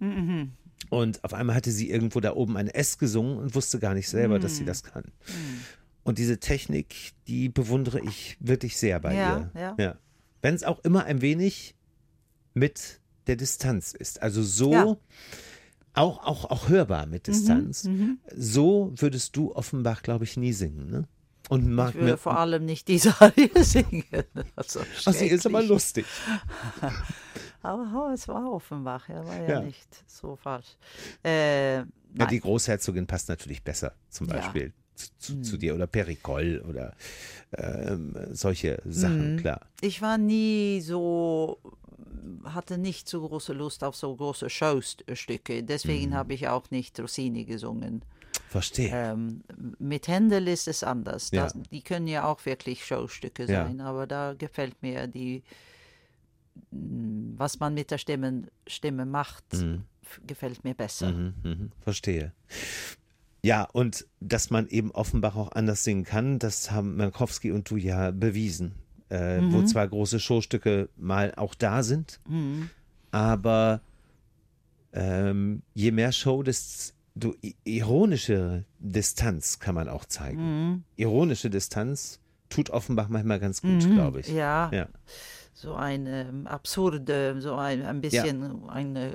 [0.90, 4.08] Und auf einmal hatte sie irgendwo da oben ein S gesungen und wusste gar nicht
[4.08, 5.04] selber, dass sie das kann.
[6.04, 9.74] Und diese Technik, die bewundere ich wirklich sehr bei Ja, ihr.
[9.78, 9.98] ja.
[10.42, 11.74] Wenn es auch immer ein wenig
[12.54, 14.22] mit der Distanz ist.
[14.22, 14.84] Also so, Ja.
[14.86, 14.96] Mhm,
[15.94, 17.88] auch, auch, auch hörbar mit Distanz.
[18.36, 20.90] So würdest du Offenbach, glaube ich, nie singen.
[20.90, 21.08] Ne?
[21.48, 24.04] Und mag Ich würde mir, vor allem nicht diese Arie singen.
[24.56, 26.06] Also Ach, sie ist aber lustig.
[27.62, 29.60] Aber es war Offenbach, ja, war ja, Ja.
[29.60, 30.76] nicht so falsch.
[31.24, 34.34] Äh, Ja, die Großherzogin passt natürlich besser, zum Ja.
[34.36, 35.42] Beispiel zu, zu, Hm.
[35.44, 36.94] zu dir oder Pericol oder
[37.56, 39.36] ähm, solche Sachen, Hm.
[39.36, 39.60] klar.
[39.82, 41.58] ich war nie so,
[42.44, 45.62] hatte nicht so große Lust auf so große Showstücke.
[45.62, 46.14] Deswegen Mhm.
[46.14, 48.02] habe ich auch nicht Rossini gesungen.
[48.56, 48.90] Verstehe.
[48.92, 49.42] Ähm,
[49.78, 51.30] mit Händel ist es anders.
[51.32, 51.44] Ja.
[51.44, 53.64] Das, die können ja auch wirklich Showstücke Ja.
[53.64, 55.42] sein, aber da gefällt mir die,
[56.72, 61.10] m, was man mit der Stimme, Stimme macht, f- gefällt mir besser.
[61.12, 62.32] Mhm, mhm, verstehe.
[63.42, 67.76] Ja, und dass man eben Offenbach auch anders singen kann, das haben Mankowski und du
[67.76, 68.74] ja bewiesen.
[69.08, 69.66] Äh, Wo Mhm.
[69.66, 72.18] zwar große Showstücke mal auch da sind,
[73.12, 73.80] aber
[74.92, 76.92] ähm, je mehr Show, desto
[77.42, 80.40] i- ironische Distanz kann man auch zeigen.
[80.70, 80.84] Mhm.
[80.96, 84.28] Ironische Distanz tut Offenbach manchmal ganz gut, glaube ich.
[84.28, 84.86] Ja, Ja.
[85.54, 88.72] so eine absurde, so ein, ein bisschen ja.
[88.72, 89.14] eine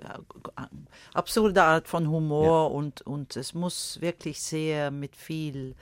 [1.14, 2.76] absurde Art von Humor ja.
[2.76, 5.76] und, und es muss wirklich sehr mit viel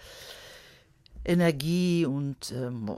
[1.25, 2.89] Energie und ähm,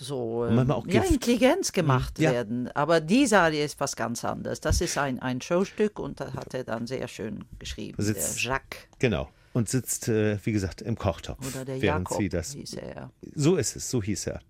[0.00, 2.32] so ähm, ja, Intelligenz gemacht ja.
[2.32, 2.68] werden.
[2.74, 4.60] Aber diese Arie ist was ganz anderes.
[4.60, 8.52] Das ist ein, ein Showstück und das hat er dann sehr schön geschrieben, sitzt, der
[8.52, 8.80] Jacques.
[8.98, 9.28] Genau.
[9.52, 11.54] Und sitzt, äh, wie gesagt, im Kochtopf.
[11.54, 13.10] Oder der während Jakob sie das, hieß er.
[13.34, 14.40] So ist es, so hieß er.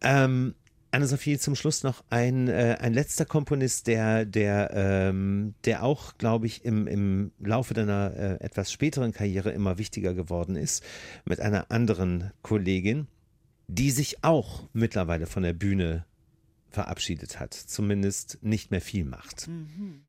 [0.00, 0.54] Ähm,
[0.90, 6.46] Anne-Sophie, zum Schluss noch ein, äh, ein letzter Komponist, der, der, ähm, der auch, glaube
[6.46, 10.82] ich, im, im Laufe deiner äh, etwas späteren Karriere immer wichtiger geworden ist,
[11.24, 13.06] mit einer anderen Kollegin,
[13.66, 16.06] die sich auch mittlerweile von der Bühne
[16.70, 19.48] verabschiedet hat, zumindest nicht mehr viel macht.
[19.48, 20.07] Mhm.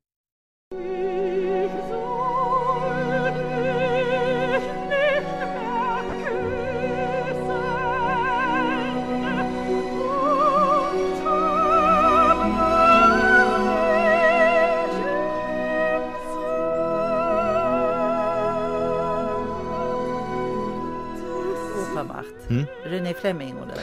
[22.90, 23.74] René Fleming oder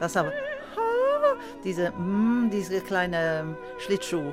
[0.00, 0.32] das aber
[1.64, 4.32] diese mm, diese kleine Schlittschuh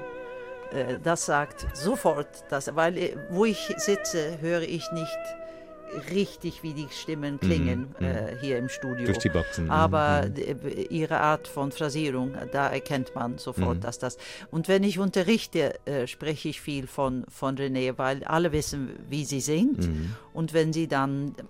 [0.72, 5.18] äh, das sagt sofort das weil äh, wo ich sitze höre ich nicht
[6.12, 10.28] richtig wie die Stimmen klingen mhm, äh, hier im Studio durch die Boxen mhm, aber
[10.28, 10.86] mhm.
[10.90, 13.82] ihre Art von Phrasierung da erkennt man sofort mhm.
[13.82, 14.18] dass das
[14.52, 19.26] und wenn ich unterrichte äh, spreche ich viel von von René weil alle wissen wie
[19.26, 20.16] sie singt mhm.
[20.34, 21.44] und wenn sie dann äh,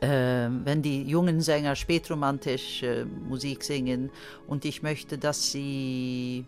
[0.00, 4.10] wenn die jungen Sänger spätromantisch äh, Musik singen
[4.46, 6.44] und ich möchte, dass sie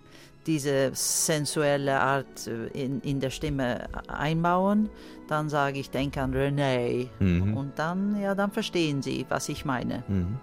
[0.46, 4.88] diese sensuelle Art äh, in, in der Stimme einbauen,
[5.28, 7.08] dann sage ich, denke an René.
[7.18, 7.56] Mhm.
[7.56, 10.04] Und dann, ja, dann verstehen sie, was ich meine.
[10.08, 10.38] Mhm.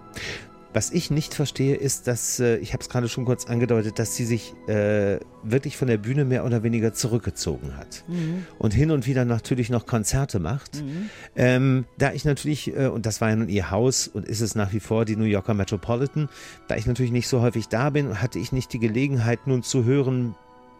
[0.74, 4.16] Was ich nicht verstehe, ist, dass, äh, ich habe es gerade schon kurz angedeutet, dass
[4.16, 8.04] sie sich äh, wirklich von der Bühne mehr oder weniger zurückgezogen hat.
[8.08, 8.44] Mhm.
[8.58, 10.82] Und hin und wieder natürlich noch Konzerte macht.
[10.82, 11.10] Mhm.
[11.36, 14.56] Ähm, da ich natürlich, äh, und das war ja nun ihr Haus und ist es
[14.56, 16.28] nach wie vor die New Yorker Metropolitan,
[16.66, 19.84] da ich natürlich nicht so häufig da bin, hatte ich nicht die Gelegenheit nun zu
[19.84, 20.34] hören,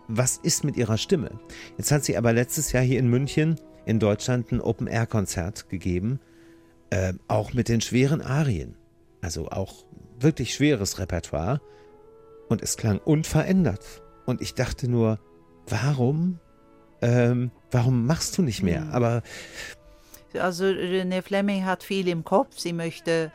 [0.09, 1.31] was ist mit ihrer Stimme.
[1.79, 6.19] Jetzt hat sie aber letztes Jahr hier in München in Deutschland ein Open-Air-Konzert gegeben,
[6.91, 8.75] äh, auch mit den schweren Arien.
[9.25, 9.84] Also auch
[10.19, 11.61] wirklich schweres Repertoire.
[12.49, 14.03] Und es klang unverändert.
[14.27, 15.19] Und ich dachte nur,
[15.67, 16.39] warum,
[17.01, 18.83] ähm, warum machst du nicht mehr?
[18.83, 18.93] Mhm.
[18.93, 19.23] Aber
[20.39, 22.59] Also René Fleming hat viel im Kopf.
[22.59, 23.31] Sie möchte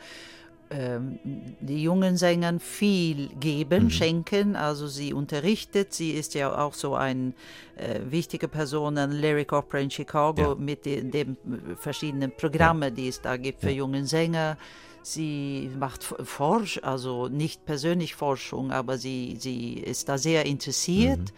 [0.71, 1.17] ähm,
[1.61, 3.89] die jungen Sängern viel geben, Mhm.
[3.89, 4.55] schenken.
[4.55, 5.93] Also sie unterrichtet.
[5.93, 7.33] Sie ist ja auch so eine
[7.77, 10.55] äh, wichtige Person an Lyric Opera in Chicago Ja.
[10.55, 11.37] mit den, den
[11.79, 13.77] verschiedenen Programmen, die es da gibt für Ja.
[13.77, 14.57] jungen Sänger.
[15.01, 21.33] Sie macht Forsch, also nicht persönlich Forschung, aber sie, sie ist da sehr interessiert.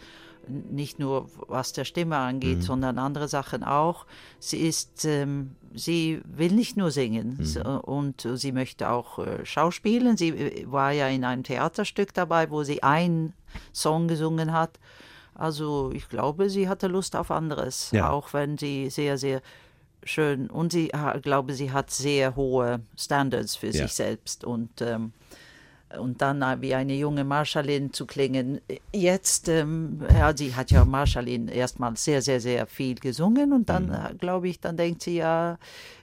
[0.48, 2.62] N- Nicht nur was der Stimme angeht, Mhm.
[2.64, 4.06] sondern andere Sachen auch.
[4.40, 7.78] Sie ist, ähm, sie will nicht nur singen Mhm.
[7.82, 10.18] und sie möchte auch äh, schauspielen.
[10.18, 13.34] Sie äh, war ja in einem Theaterstück dabei, wo sie einen
[13.72, 14.80] Song gesungen hat.
[15.36, 18.10] Also ich glaube, sie hatte Lust auf anderes, Ja.
[18.10, 19.42] auch wenn sie sehr, sehr
[20.04, 20.92] schön und sie
[21.22, 23.74] glaube, sie hat sehr hohe Standards für Ja.
[23.74, 25.14] sich selbst und ähm,
[26.00, 28.62] und dann äh, wie eine junge Marschallin zu klingen.
[28.94, 33.88] Jetzt, ähm, ja, sie hat ja Marschallin erstmal sehr, sehr, sehr viel gesungen und dann,
[33.88, 33.92] Mhm.
[33.94, 35.58] äh, glaube ich, dann denkt sie ja,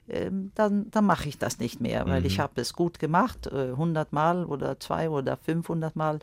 [0.09, 2.27] ähm, dann, dann mache ich das nicht mehr, weil Mhm.
[2.27, 6.19] ich habe es gut gemacht, äh, 100 Mal oder zwei oder 500 Mal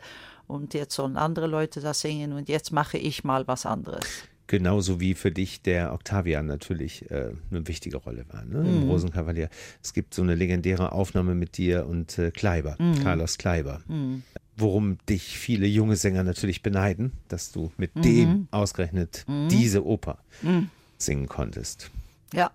[0.46, 4.22] und jetzt sollen andere Leute das singen und jetzt mache ich mal was anderes.
[4.46, 8.60] Genauso wie für dich der Octavian natürlich äh, eine wichtige Rolle war, ne?
[8.68, 8.82] im Mhm.
[8.84, 9.48] Rosenkavalier.
[9.82, 13.02] Es gibt so eine legendäre Aufnahme mit dir und äh, Kleiber, Mhm.
[13.02, 13.82] Carlos Kleiber.
[13.88, 14.22] Hm.
[14.58, 18.00] worum dich viele junge Sänger natürlich beneiden, dass du mit Mhm.
[18.02, 19.48] dem ausgerechnet Mhm.
[19.50, 20.70] diese Oper Mhm.
[20.96, 21.90] singen konntest.
[22.32, 22.50] Ja,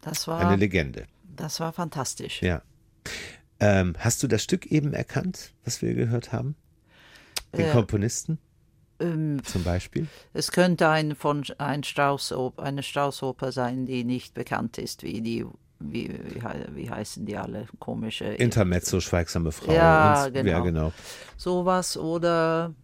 [0.00, 1.06] das war, Eine Legende.
[1.36, 2.40] das war fantastisch.
[2.40, 2.62] Ja.
[3.58, 6.54] Ähm, hast du das Stück eben erkannt, was wir gehört haben?
[7.56, 8.38] Den Äh, Komponisten
[9.00, 10.06] Ähm, zum Beispiel?
[10.32, 15.46] Es könnte ein von ein Straußoper, eine Straußoper sein, die nicht bekannt ist, wie die
[15.82, 16.42] wie, wie,
[16.74, 19.72] wie heißen die alle komische Intermezzo, schweigsame Frau.
[19.72, 20.50] Ja, und, genau.
[20.50, 20.92] ja, genau.
[21.38, 22.74] sowas oder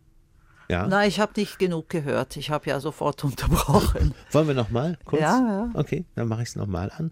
[0.69, 0.87] Ja.
[0.87, 2.39] nein, ich habe nicht genug gehört.
[2.39, 4.15] Ich habe ja sofort unterbrochen.
[4.33, 5.21] Wollen wir nochmal kurz?
[5.21, 5.71] Ja, ja.
[5.75, 7.11] Okay, dann mache ich es nochmal an.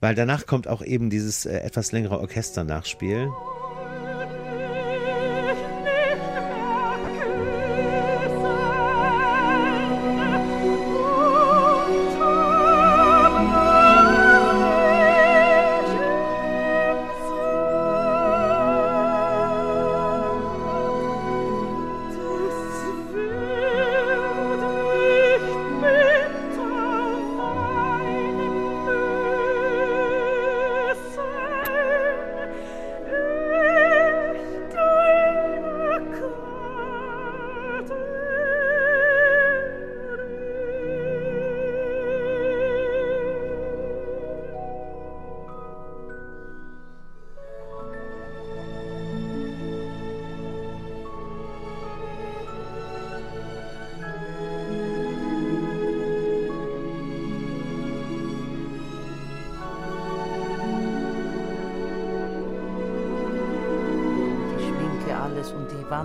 [0.00, 3.26] Weil danach kommt auch eben dieses äh, etwas längere Orchesternachspiel.
[3.26, 3.65] und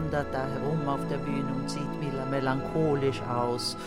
[0.02, 3.78] wandert da herum auf der Bühne und sieht mel- melancholisch aus.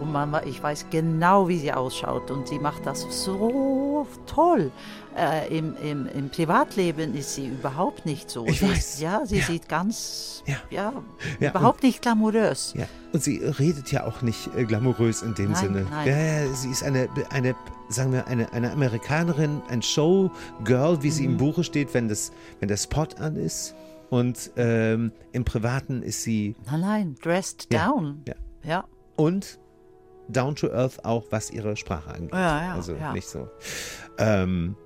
[0.00, 4.70] Und man, ich weiß genau, wie sie ausschaut und sie macht das so toll.
[5.14, 8.46] Äh, im, im, Im Privatleben ist sie überhaupt nicht so.
[8.46, 8.78] Ich sie weiß.
[8.78, 9.44] Ist, ja, sie Ja.
[9.44, 10.56] sieht ganz, Ja.
[10.70, 10.92] ja,
[11.38, 12.72] Ja, überhaupt nicht glamourös.
[13.12, 15.86] Und sie redet ja auch nicht äh, glamourös in dem Nein, Sinne.
[15.90, 16.48] nein.
[16.54, 17.54] Sie ist eine, eine
[17.90, 21.32] sagen wir, eine, eine Amerikanerin, ein Showgirl, wie sie Mhm.
[21.32, 23.74] im Buche steht, wenn, das, wenn der Spot an ist.
[24.10, 28.22] Und ähm, im Privaten ist sie Nein, nein, dressed Ja, down.
[28.26, 28.34] ja.
[28.64, 28.84] ja.
[29.16, 29.58] und
[30.28, 32.32] down to earth auch, was ihre Sprache angeht.
[32.32, 33.12] Ja, ja, also ja.
[33.12, 33.48] nicht so.
[34.18, 34.76] Ähm,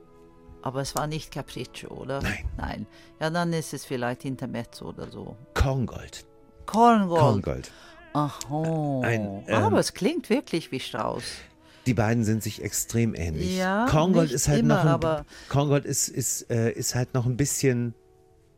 [0.62, 2.20] Aber es war nicht Capriccio, oder?
[2.22, 2.44] Nein.
[2.56, 2.86] Nein.
[3.20, 5.36] Ja, dann ist es vielleicht Intermezzo oder so.
[5.54, 6.26] Korngold.
[6.66, 7.20] Korngold.
[7.20, 7.72] Korngold.
[8.14, 9.00] Aha.
[9.02, 11.24] Ein, ähm, Aber es klingt wirklich wie Strauß.
[11.86, 13.58] Die beiden sind sich extrem ähnlich.
[13.58, 17.26] Ja, Korngold ist halt immer, noch ein, aber- Korngold ist, ist, äh, ist halt noch
[17.26, 17.94] ein bisschen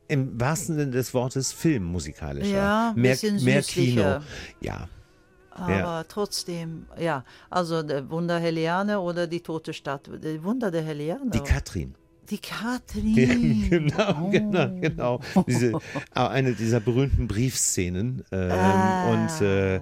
[0.09, 2.49] im wahrsten Sinne des Wortes filmmusikalischer.
[2.57, 3.63] Ja, ein mehr, bisschen mehr.
[3.63, 4.21] Kino.
[4.61, 4.89] Ja.
[5.51, 6.05] Aber Ja.
[6.05, 7.25] trotzdem, ja.
[7.51, 10.11] Also der Wunder Heliane oder die Tote Stadt.
[10.23, 11.31] Die Wunder der Heliane.
[11.31, 11.95] Die Katrin.
[12.29, 13.67] Die Ja, Katrin.
[13.71, 14.31] genau, Oh.
[14.31, 15.21] genau, genau.
[15.47, 15.81] Diese, auch
[16.31, 18.23] eine dieser berühmten Briefszenen.
[18.33, 19.11] Ähm, Ah.
[19.13, 19.81] Und äh,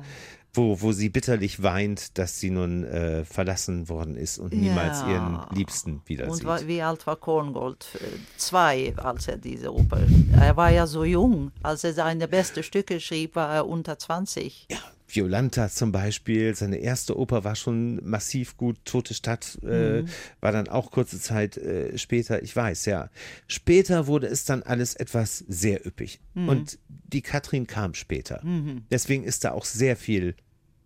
[0.55, 5.11] wo, wo sie bitterlich weint, dass sie nun äh, verlassen worden ist und niemals Ja.
[5.11, 6.47] ihren Liebsten wieder Und sieht.
[6.47, 7.87] wa- wie alt war Korngold?
[7.95, 7.99] Äh,
[8.37, 10.01] Zwei, als er diese Oper.
[10.41, 11.51] Er war ja so jung.
[11.63, 14.67] Als er seine besten Stücke schrieb, war er unter 20.
[14.71, 18.77] Ja, Violanta zum Beispiel, seine erste Oper war schon massiv gut.
[18.85, 20.09] Tote Stadt äh, Mhm.
[20.41, 23.11] war dann auch kurze Zeit äh, später, ich weiß, ja.
[23.47, 26.21] Später wurde es dann alles etwas sehr üppig.
[26.35, 26.49] Mhm.
[26.49, 28.43] Und die Katrin kam später.
[28.91, 30.35] Deswegen ist da auch sehr viel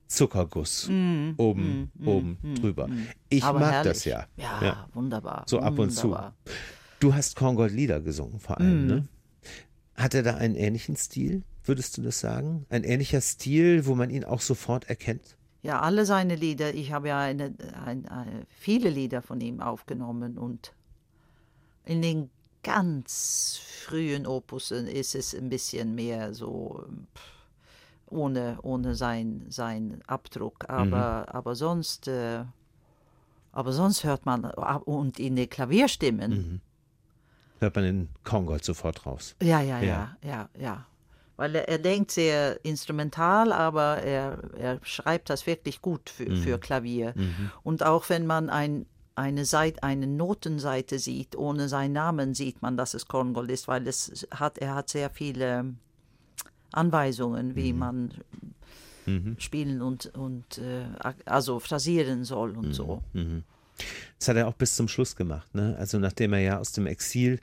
[0.08, 2.88] Zuckerguss oben, oben drüber.
[3.28, 3.48] Ich Mhm.
[3.48, 3.92] Aber mag herrlich.
[3.92, 4.26] das ja.
[4.36, 5.44] Ja, wunderbar.
[5.46, 6.16] So ab und zu.
[6.98, 8.86] Du hast Korngold Lieder gesungen vor allem, Mhm.
[8.88, 9.08] ne?
[9.94, 12.66] Hat er da einen ähnlichen Stil, würdest du das sagen?
[12.70, 15.36] Ein ähnlicher Stil, wo man ihn auch sofort erkennt?
[15.62, 16.72] Ja, alle seine Lieder.
[16.74, 17.52] Ich habe ja eine,
[17.84, 20.72] ein, ein, viele Lieder von ihm aufgenommen und
[21.84, 22.30] in den
[22.62, 26.84] ganz frühen Opussen ist es ein bisschen mehr so
[27.14, 27.37] pff,
[28.10, 30.68] ohne, ohne sein, sein Abdruck.
[30.68, 32.08] Aber, aber sonst.
[32.08, 32.44] Äh,
[33.50, 36.60] aber sonst hört man, und in den Klavierstimmen,
[37.60, 39.34] Hört man den Korngold sofort raus.
[39.42, 40.16] Ja, ja, Ja.
[40.22, 40.86] ja, ja, ja.
[41.36, 46.58] Weil er, er denkt sehr instrumental, aber er, er schreibt das wirklich gut für, für
[46.58, 47.14] Klavier.
[47.62, 52.76] Und auch wenn man ein, eine, Seite, eine Notenseite sieht, ohne seinen Namen, sieht man,
[52.76, 55.74] dass es Korngold ist, weil es hat, er hat sehr viele
[56.72, 58.12] Anweisungen, wie man
[59.38, 60.84] spielen und, und äh,
[61.24, 63.02] also phrasieren soll und so.
[64.18, 65.54] Das hat er auch bis zum Schluss gemacht.
[65.54, 65.76] Ne?
[65.78, 67.40] Also nachdem er ja aus dem Exil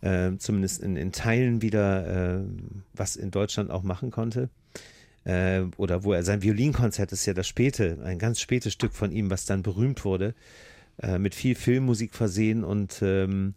[0.00, 2.44] äh, zumindest in, in Teilen wieder äh,
[2.94, 4.50] was in Deutschland auch machen konnte.
[5.24, 9.10] Äh, oder wo er sein Violinkonzert ist ja das späte, ein ganz spätes Stück von
[9.10, 10.34] ihm, was dann berühmt wurde,
[10.98, 12.64] äh, mit viel Filmmusik versehen.
[12.64, 13.54] Und ähm,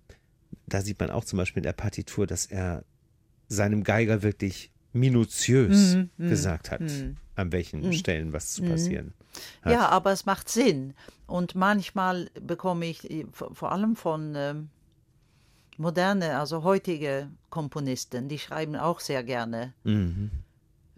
[0.68, 2.84] da sieht man auch zum Beispiel in der Partitur, dass er
[3.50, 6.82] seinem Geiger wirklich minutiös gesagt hat,
[7.36, 9.14] an welchen Stellen was zu passieren
[9.62, 9.72] hat.
[9.74, 10.94] Ja, aber es macht Sinn.
[11.28, 14.70] Und manchmal bekomme ich äh, vor allem von ähm,
[15.78, 20.32] moderne, also heutige Komponisten, die schreiben auch sehr gerne Mhm.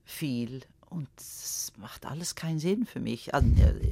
[0.05, 0.61] viel.
[0.89, 3.33] Und es macht alles keinen Sinn für mich.
[3.35, 3.47] Also,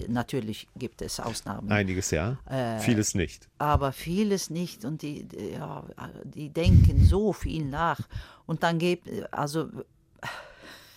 [0.08, 1.72] natürlich gibt es Ausnahmen.
[1.72, 3.48] Einiges ja, Äh, vieles nicht.
[3.60, 5.84] aber vieles nicht und die, die- ja,
[6.24, 8.00] die denken so viel nach
[8.48, 9.70] und dann gibt also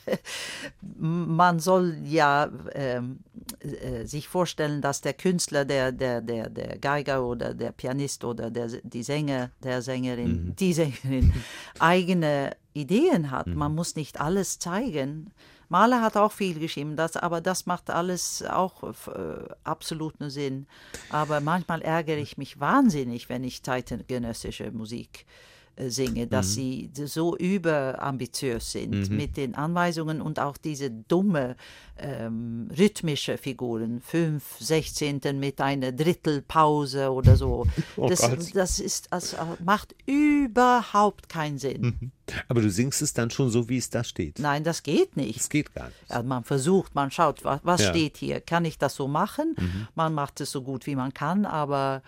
[0.82, 3.20] man soll ja ähm,
[3.60, 8.50] äh, sich vorstellen, dass der Künstler, der, der, der, der Geiger oder der Pianist oder
[8.50, 11.32] der, die Sänger, der Sängerin, die Sängerin
[11.78, 13.46] eigene Ideen hat.
[13.46, 15.32] Man muss nicht alles zeigen.
[15.68, 20.66] Mahler hat auch viel geschrieben, das, aber das macht alles auch äh, absolut nur Sinn.
[21.10, 25.49] Aber manchmal ärgere ich mich wahnsinnig, wenn ich zeitgenössische Musik äh,
[25.88, 31.56] singe, dass sie so überambitiös sind mit den Anweisungen und auch diese dumme
[31.98, 37.66] ähm, rhythmische Figuren, fünf Sechzehnten mit einer Drittelpause oder so.
[37.96, 38.20] Oh das,
[38.52, 42.12] das ist, das macht überhaupt keinen Sinn.
[42.48, 44.38] Aber du singst es dann schon so, wie es da steht.
[44.38, 45.40] Nein, das geht nicht.
[45.40, 45.96] Es geht gar nicht.
[46.08, 47.88] Ja, man versucht, man schaut, was, was Ja.
[47.88, 47.94] Mhm.
[47.96, 48.40] steht hier?
[48.40, 49.56] Kann ich das so machen?
[49.94, 52.02] Man macht es so gut, wie man kann, aber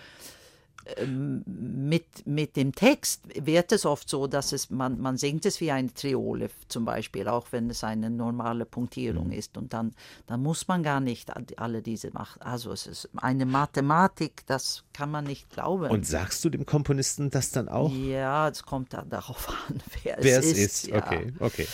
[1.07, 5.71] mit, mit dem Text wird es oft so, dass es, man, man singt es wie
[5.71, 9.33] eine Triole zum Beispiel, auch wenn es eine normale Punktierung Mhm.
[9.33, 9.57] ist.
[9.57, 9.95] Und dann,
[10.27, 12.43] dann muss man gar nicht alle diese machen.
[12.43, 15.91] Also es ist eine Mathematik, das kann man nicht glauben.
[15.91, 17.93] Und sagst du dem Komponisten das dann auch?
[17.93, 20.59] ja, es kommt dann darauf an, wer, Wer es es ist.
[20.85, 20.87] ist?
[20.89, 20.97] ja.
[20.99, 21.67] Okay, okay.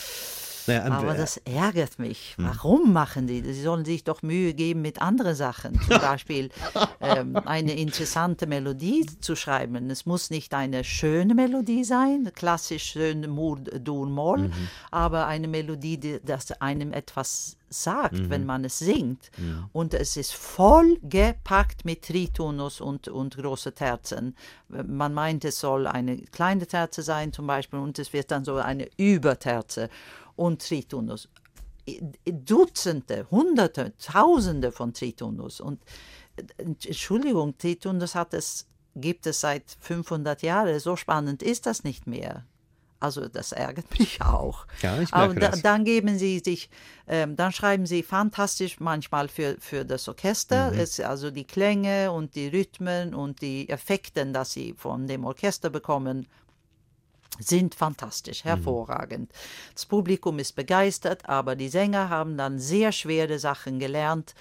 [0.69, 2.35] Naja, Aber äh, das ärgert mich.
[2.37, 2.47] Hm.
[2.47, 3.43] Warum machen die?
[3.43, 5.81] Sie sollen sich doch Mühe geben mit anderen Sachen.
[5.81, 6.51] Zum Beispiel
[7.01, 9.91] ähm, eine interessante Melodie zu schreiben.
[9.91, 14.53] Es muss nicht eine schöne Melodie sein, klassisch schön Mur, Dur, Moll, Mhm.
[14.91, 18.31] aber eine Melodie, die das einem etwas sagt, Mhm.
[18.31, 19.31] wenn man es singt.
[19.73, 24.35] Und es ist voll gepackt mit Tritonus und, und große Terzen.
[24.69, 28.55] Man meint, es soll eine kleine Terze sein zum Beispiel und es wird dann so
[28.57, 29.91] eine Überterze
[30.39, 31.29] und Tritonus.
[32.27, 35.61] Dutzende, Hunderte, Tausende von Tritonus.
[35.61, 35.83] Und
[36.37, 40.79] äh, Entschuldigung, Tritonus hat es, gibt es seit 500 Jahren.
[40.81, 42.45] So spannend ist das nicht mehr.
[43.01, 44.67] Also das ärgert mich auch.
[44.83, 45.63] Ja, ich Aber merke da, das.
[45.63, 46.69] dann geben sie sich,
[47.07, 50.81] ähm, dann schreiben sie fantastisch manchmal für, für das Orchester, Mhm.
[50.81, 55.71] es, also die Klänge und die Rhythmen und die Effekte, dass sie von dem Orchester
[55.71, 56.27] bekommen,
[57.39, 58.49] sind fantastisch, Mhm.
[58.49, 59.33] hervorragend.
[59.75, 64.35] Das Publikum ist begeistert, aber die Sänger haben dann sehr schwere Sachen gelernt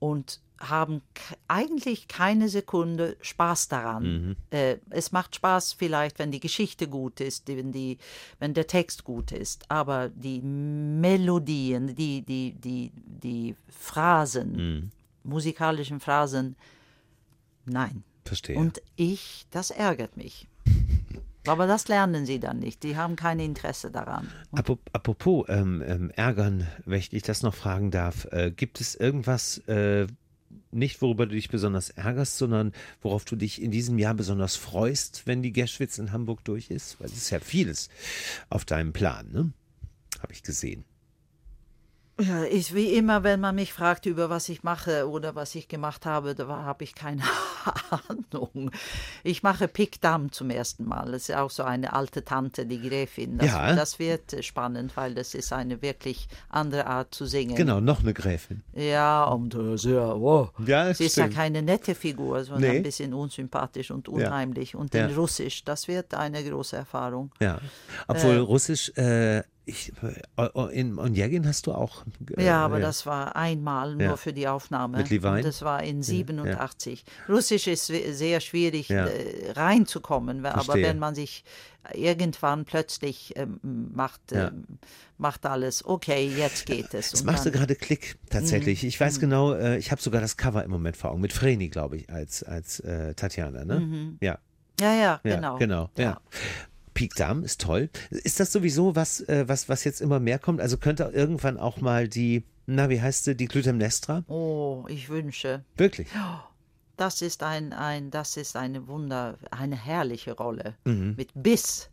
[0.00, 1.02] und haben
[1.48, 4.02] eigentlich keine Sekunde Spaß daran.
[4.28, 4.36] Mhm.
[4.50, 7.98] Äh, es macht Spaß vielleicht, wenn die Geschichte gut ist, wenn, die,
[8.38, 14.90] wenn der Text gut ist, aber die Melodien, die, die, die, die Phrasen, Mhm.
[15.24, 16.54] musikalischen Phrasen,
[17.64, 18.04] nein.
[18.24, 18.56] Verstehe.
[18.56, 20.46] Und ich, das ärgert mich.
[21.46, 22.82] Aber das lernen sie dann nicht.
[22.82, 24.28] Die haben kein Interesse daran.
[24.52, 30.06] Apropos ähm, ähm, ärgern, wenn ich das noch fragen darf, äh, gibt es irgendwas, äh,
[30.70, 35.22] nicht worüber du dich besonders ärgerst, sondern worauf du dich in diesem Jahr besonders freust,
[35.26, 37.00] wenn die Gerschwitz in Hamburg durch ist?
[37.00, 37.88] Weil es ist ja vieles
[38.48, 39.52] auf deinem Plan, ne?
[40.20, 40.84] Habe ich gesehen.
[42.20, 45.66] Ja, ich, wie immer, wenn man mich fragt über was ich mache oder was ich
[45.66, 47.22] gemacht habe, da habe ich keine
[47.90, 48.70] Ahnung.
[49.24, 51.10] Ich mache Pickdamm zum ersten Mal.
[51.12, 53.38] Das ist auch so eine alte Tante, die Gräfin.
[53.38, 53.74] Das, Ja.
[53.74, 57.56] das wird äh, spannend, weil das ist eine wirklich andere Art zu singen.
[57.56, 58.62] Genau, noch eine Gräfin.
[58.74, 60.50] Ja, und äh, sehr, wow.
[60.66, 62.76] Ja, Sie ist ja keine nette Figur, sondern Nee.
[62.78, 64.74] ein bisschen unsympathisch und unheimlich.
[64.76, 65.06] Und Ja.
[65.06, 67.30] in Russisch, das wird eine große Erfahrung.
[67.40, 67.58] Ja.
[68.06, 72.04] Obwohl Russisch, äh, ich, äh, in Onjegin hast du auch.
[72.36, 74.16] Äh, Ja, aber das war einmal nur Ja.
[74.16, 74.98] für die Aufnahme.
[74.98, 75.36] Mit Levine?
[75.36, 77.04] Und das war in 87.
[77.28, 79.06] Russisch ist sehr schwierig Ja.
[79.06, 80.84] äh, reinzukommen, aber Verstehe.
[80.88, 81.44] wenn man sich
[81.94, 83.60] irgendwann plötzlich ähm,
[83.94, 84.48] macht, Ja.
[84.48, 84.64] ähm,
[85.18, 87.12] macht alles, okay, jetzt geht es.
[87.12, 88.84] Es machte dann- gerade Klick, tatsächlich.
[88.84, 91.68] Ich weiß genau, äh, ich habe sogar das Cover im Moment vor Augen, mit Vreni,
[91.68, 94.16] glaube ich, als, als äh, Tatjana, ne?
[94.20, 94.38] Ja,
[94.80, 95.56] ja, ja, ja, genau.
[95.58, 96.20] genau, ja.
[96.94, 97.90] Peak Darm ist toll.
[98.10, 100.60] Ist das sowieso was, äh, was, was jetzt immer mehr kommt?
[100.60, 104.24] Also könnte irgendwann auch mal die, na, wie heißt sie, die Clytemnestra?
[104.28, 105.64] Oh, ich wünsche.
[105.76, 106.08] Wirklich?
[106.96, 111.14] Das ist ein, ein, das ist eine Wunder, eine herrliche Rolle Mhm.
[111.16, 111.88] mit Biss.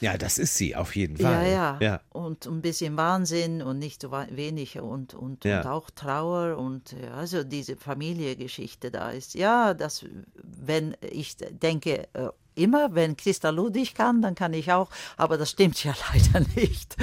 [0.00, 1.50] Ja, das ist sie, auf jeden Ja, Fall.
[1.50, 2.00] ja, ja.
[2.08, 5.60] Und ein bisschen Wahnsinn und nicht so wenig und, und, Ja.
[5.60, 9.34] und auch Trauer und ja, also diese Familiengeschichte da ist.
[9.34, 10.06] Ja, das,
[10.42, 12.28] wenn ich denke, äh,
[12.62, 16.96] immer, wenn Christa Ludwig kann, dann kann ich auch, aber das stimmt ja leider nicht.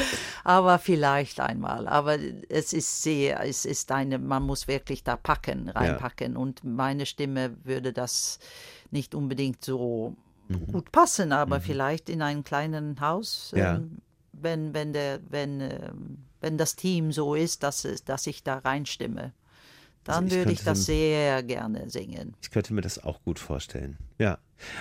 [0.44, 1.88] Aber vielleicht einmal.
[1.88, 2.18] Aber
[2.50, 7.56] es ist sehr, es ist eine, man muss wirklich da packen, reinpacken und meine Stimme
[7.64, 8.40] würde das
[8.92, 10.16] nicht unbedingt so
[10.50, 10.68] Mhm.
[10.72, 13.76] gut passen, aber vielleicht in einem kleinen Haus, Ja.
[13.76, 13.98] ähm,
[14.32, 19.34] wenn, wenn, der, wenn, ähm, wenn das Team so ist, dass, dass ich da reinstimme.
[20.08, 22.34] Dann Also ich würde ich das sehr gerne singen.
[22.42, 23.98] Ich könnte mir das auch gut vorstellen.
[24.18, 24.38] Ja.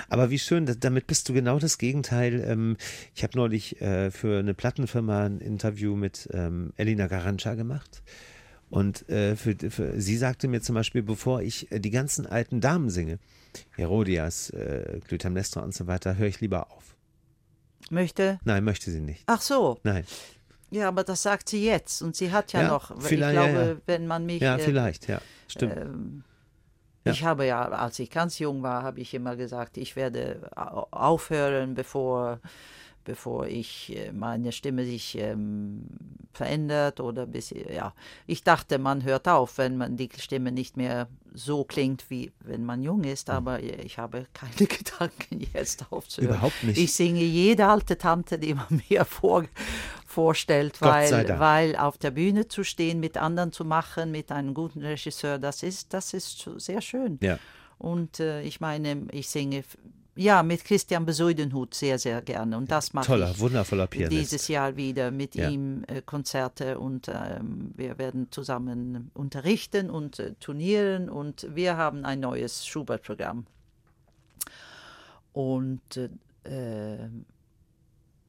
[0.08, 2.42] Aber wie schön, damit bist du genau das Gegenteil.
[2.46, 2.76] Ähm,
[3.14, 8.02] ich habe neulich äh, für eine Plattenfirma ein Interview mit ähm, Elina Garanca gemacht.
[8.70, 12.60] Und äh, für, für, sie sagte mir zum Beispiel, bevor ich äh, die ganzen alten
[12.60, 13.18] Damen singe,
[13.74, 16.96] Herodias, äh, Clytemnestra und so weiter, höre ich lieber auf.
[17.90, 18.38] Möchte?
[18.44, 19.24] Nein, möchte sie nicht.
[19.26, 20.04] Ach so, Nein.
[20.70, 23.46] Ja, aber das sagt sie jetzt und sie hat ja, Ja, noch, ich vielleicht, ja,
[23.48, 23.76] glaube, ja.
[23.86, 24.42] wenn man mich...
[24.42, 25.20] Ja, äh, vielleicht, ja.
[25.48, 25.76] Stimmt.
[25.76, 26.24] Ähm.
[27.04, 30.88] Ich habe ja, als ich ganz jung war, habe ich immer gesagt, ich werde au-
[30.90, 32.40] aufhören, bevor,
[33.06, 35.86] bevor ich äh, meine Stimme sich ähm,
[36.32, 37.94] verändert oder bis ja.
[38.26, 42.64] Ich dachte, man hört auf, wenn man die Stimme nicht mehr so klingt, wie wenn
[42.64, 46.34] man jung ist, aber ich habe keine Gedanken jetzt aufzuhören.
[46.34, 46.78] Überhaupt nicht.
[46.78, 49.44] Ich singe jede alte Tante, die man mir vor,
[50.04, 54.82] vorstellt, weil, weil auf der Bühne zu stehen, mit anderen zu machen, mit einem guten
[54.82, 57.18] Regisseur, das ist, das ist sehr schön.
[57.22, 57.38] ja.
[57.78, 59.62] Und äh, ich meine, ich singe
[60.16, 62.56] ja mit Christian Besuidenhut sehr, sehr gerne.
[62.56, 64.12] Und das mache Toller, wundervoller Pianist.
[64.12, 65.48] dieses Jahr wieder mit Ja.
[65.48, 72.04] ihm äh, Konzerte und ähm, wir werden zusammen unterrichten und äh, turnieren und wir haben
[72.04, 73.46] ein neues Schubert-Programm.
[75.32, 76.08] Und, äh,
[76.44, 77.08] äh,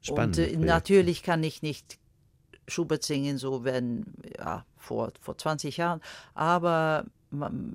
[0.02, 0.38] Spannend.
[0.38, 1.98] und äh, natürlich kann ich nicht
[2.68, 4.06] Schubert singen, so wenn,
[4.38, 6.02] ja, vor, vor 20 Jahren,
[6.34, 7.06] aber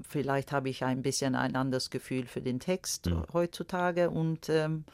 [0.09, 3.25] vielleicht habe ich ein bisschen ein anderes Gefühl für den Text Mhm.
[3.33, 4.85] heutzutage und ähm,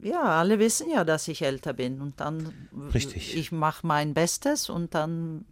[0.00, 3.36] ja, alle wissen ja, dass ich älter bin und dann Richtig.
[3.36, 5.44] ich mache mein Bestes und dann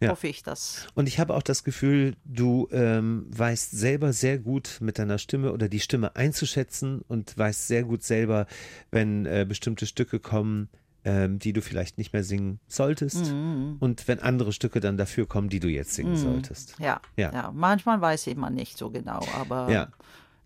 [0.00, 0.10] Ja.
[0.10, 4.78] hoffe ich, dass Und ich habe auch das Gefühl, du ähm, weißt selber sehr gut
[4.80, 8.46] mit deiner Stimme oder die Stimme einzuschätzen und weißt sehr gut selber,
[8.90, 10.68] wenn äh, bestimmte Stücke kommen,
[11.04, 13.76] ähm, die du vielleicht nicht mehr singen solltest Mhm.
[13.80, 16.74] und wenn andere Stücke dann dafür kommen, die du jetzt singen solltest.
[16.78, 17.32] ja, Ja.
[17.32, 17.52] ja.
[17.54, 19.88] manchmal weiß ich man nicht so genau, aber Ja.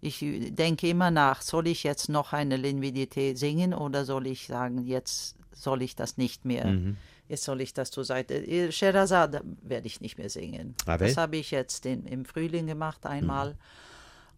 [0.00, 4.84] ich denke immer nach, soll ich jetzt noch eine L'invidité singen oder soll ich sagen,
[4.84, 6.96] jetzt soll ich das nicht mehr, Mhm.
[7.28, 8.34] jetzt soll ich das zur Seite.
[8.34, 10.74] Äh, Sherazade werde ich nicht mehr singen.
[10.86, 11.08] Ravel?
[11.08, 13.56] Das habe ich jetzt in, im Frühling gemacht einmal.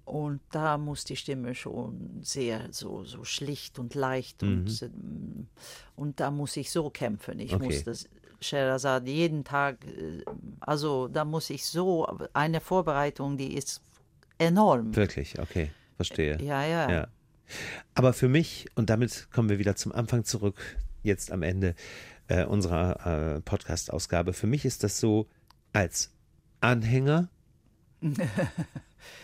[0.05, 5.47] Und da muss die Stimme schon sehr so, so schlicht und leicht und, ähm,
[5.95, 7.39] und da muss ich so kämpfen.
[7.39, 7.65] Ich Okay.
[7.65, 8.05] muss das
[8.41, 10.25] Sherazade jeden Tag, äh,
[10.61, 13.83] also da muss ich so, eine Vorbereitung, die ist
[14.39, 14.97] enorm.
[14.97, 16.41] Wirklich, okay, verstehe.
[16.43, 16.91] Ja, ja.
[16.91, 17.09] Ja.
[17.95, 20.61] Aber für mich, und damit kommen wir wieder zum Anfang zurück,
[21.03, 21.75] jetzt am Ende
[22.29, 25.29] äh, unserer äh, Podcast-Ausgabe, für mich ist das so,
[25.73, 26.11] als
[26.61, 27.29] Anhänger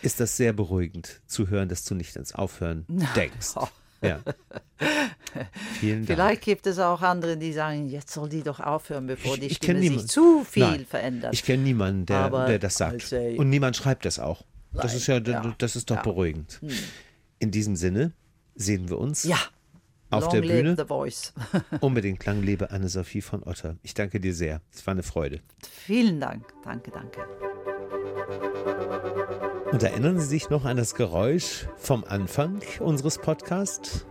[0.01, 2.85] ist das sehr beruhigend zu hören, dass du nicht ans Aufhören
[3.15, 3.51] denkst.
[3.55, 3.67] Oh.
[4.01, 4.19] Ja.
[5.79, 6.07] Vielen Dank.
[6.07, 9.45] Vielleicht gibt es auch andere, die sagen, jetzt soll die doch aufhören, bevor Ich- die
[9.47, 11.33] ich Stimme sich zu viel Nein, verändert.
[11.33, 13.01] Ich kenne niemanden, der, der das sagt.
[13.01, 14.43] Say- Und niemand schreibt das auch.
[14.73, 16.03] Das ist ja, ja, das ist doch ja.
[16.03, 16.11] Hm.
[16.11, 16.59] beruhigend.
[17.39, 18.11] In diesem Sinne
[18.53, 19.37] sehen wir uns ja,
[20.11, 20.75] auf long der Bühne.
[20.77, 21.33] the voice.
[21.79, 23.77] Unbedingt lang lebe Anne-Sophie von Otter.
[23.81, 24.61] Ich danke dir sehr.
[24.71, 25.39] Es war eine Freude.
[25.85, 27.21] Vielen Dank, danke, danke.
[29.77, 34.07] Und erinnern Sie sich noch an das Geräusch vom Anfang unseres Podcasts?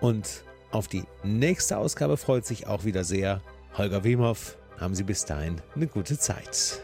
[0.00, 3.42] Und auf die nächste Ausgabe freut sich auch wieder sehr
[3.76, 4.56] Holger Wemhoff.
[4.80, 6.80] Haben Sie bis dahin eine gute Zeit.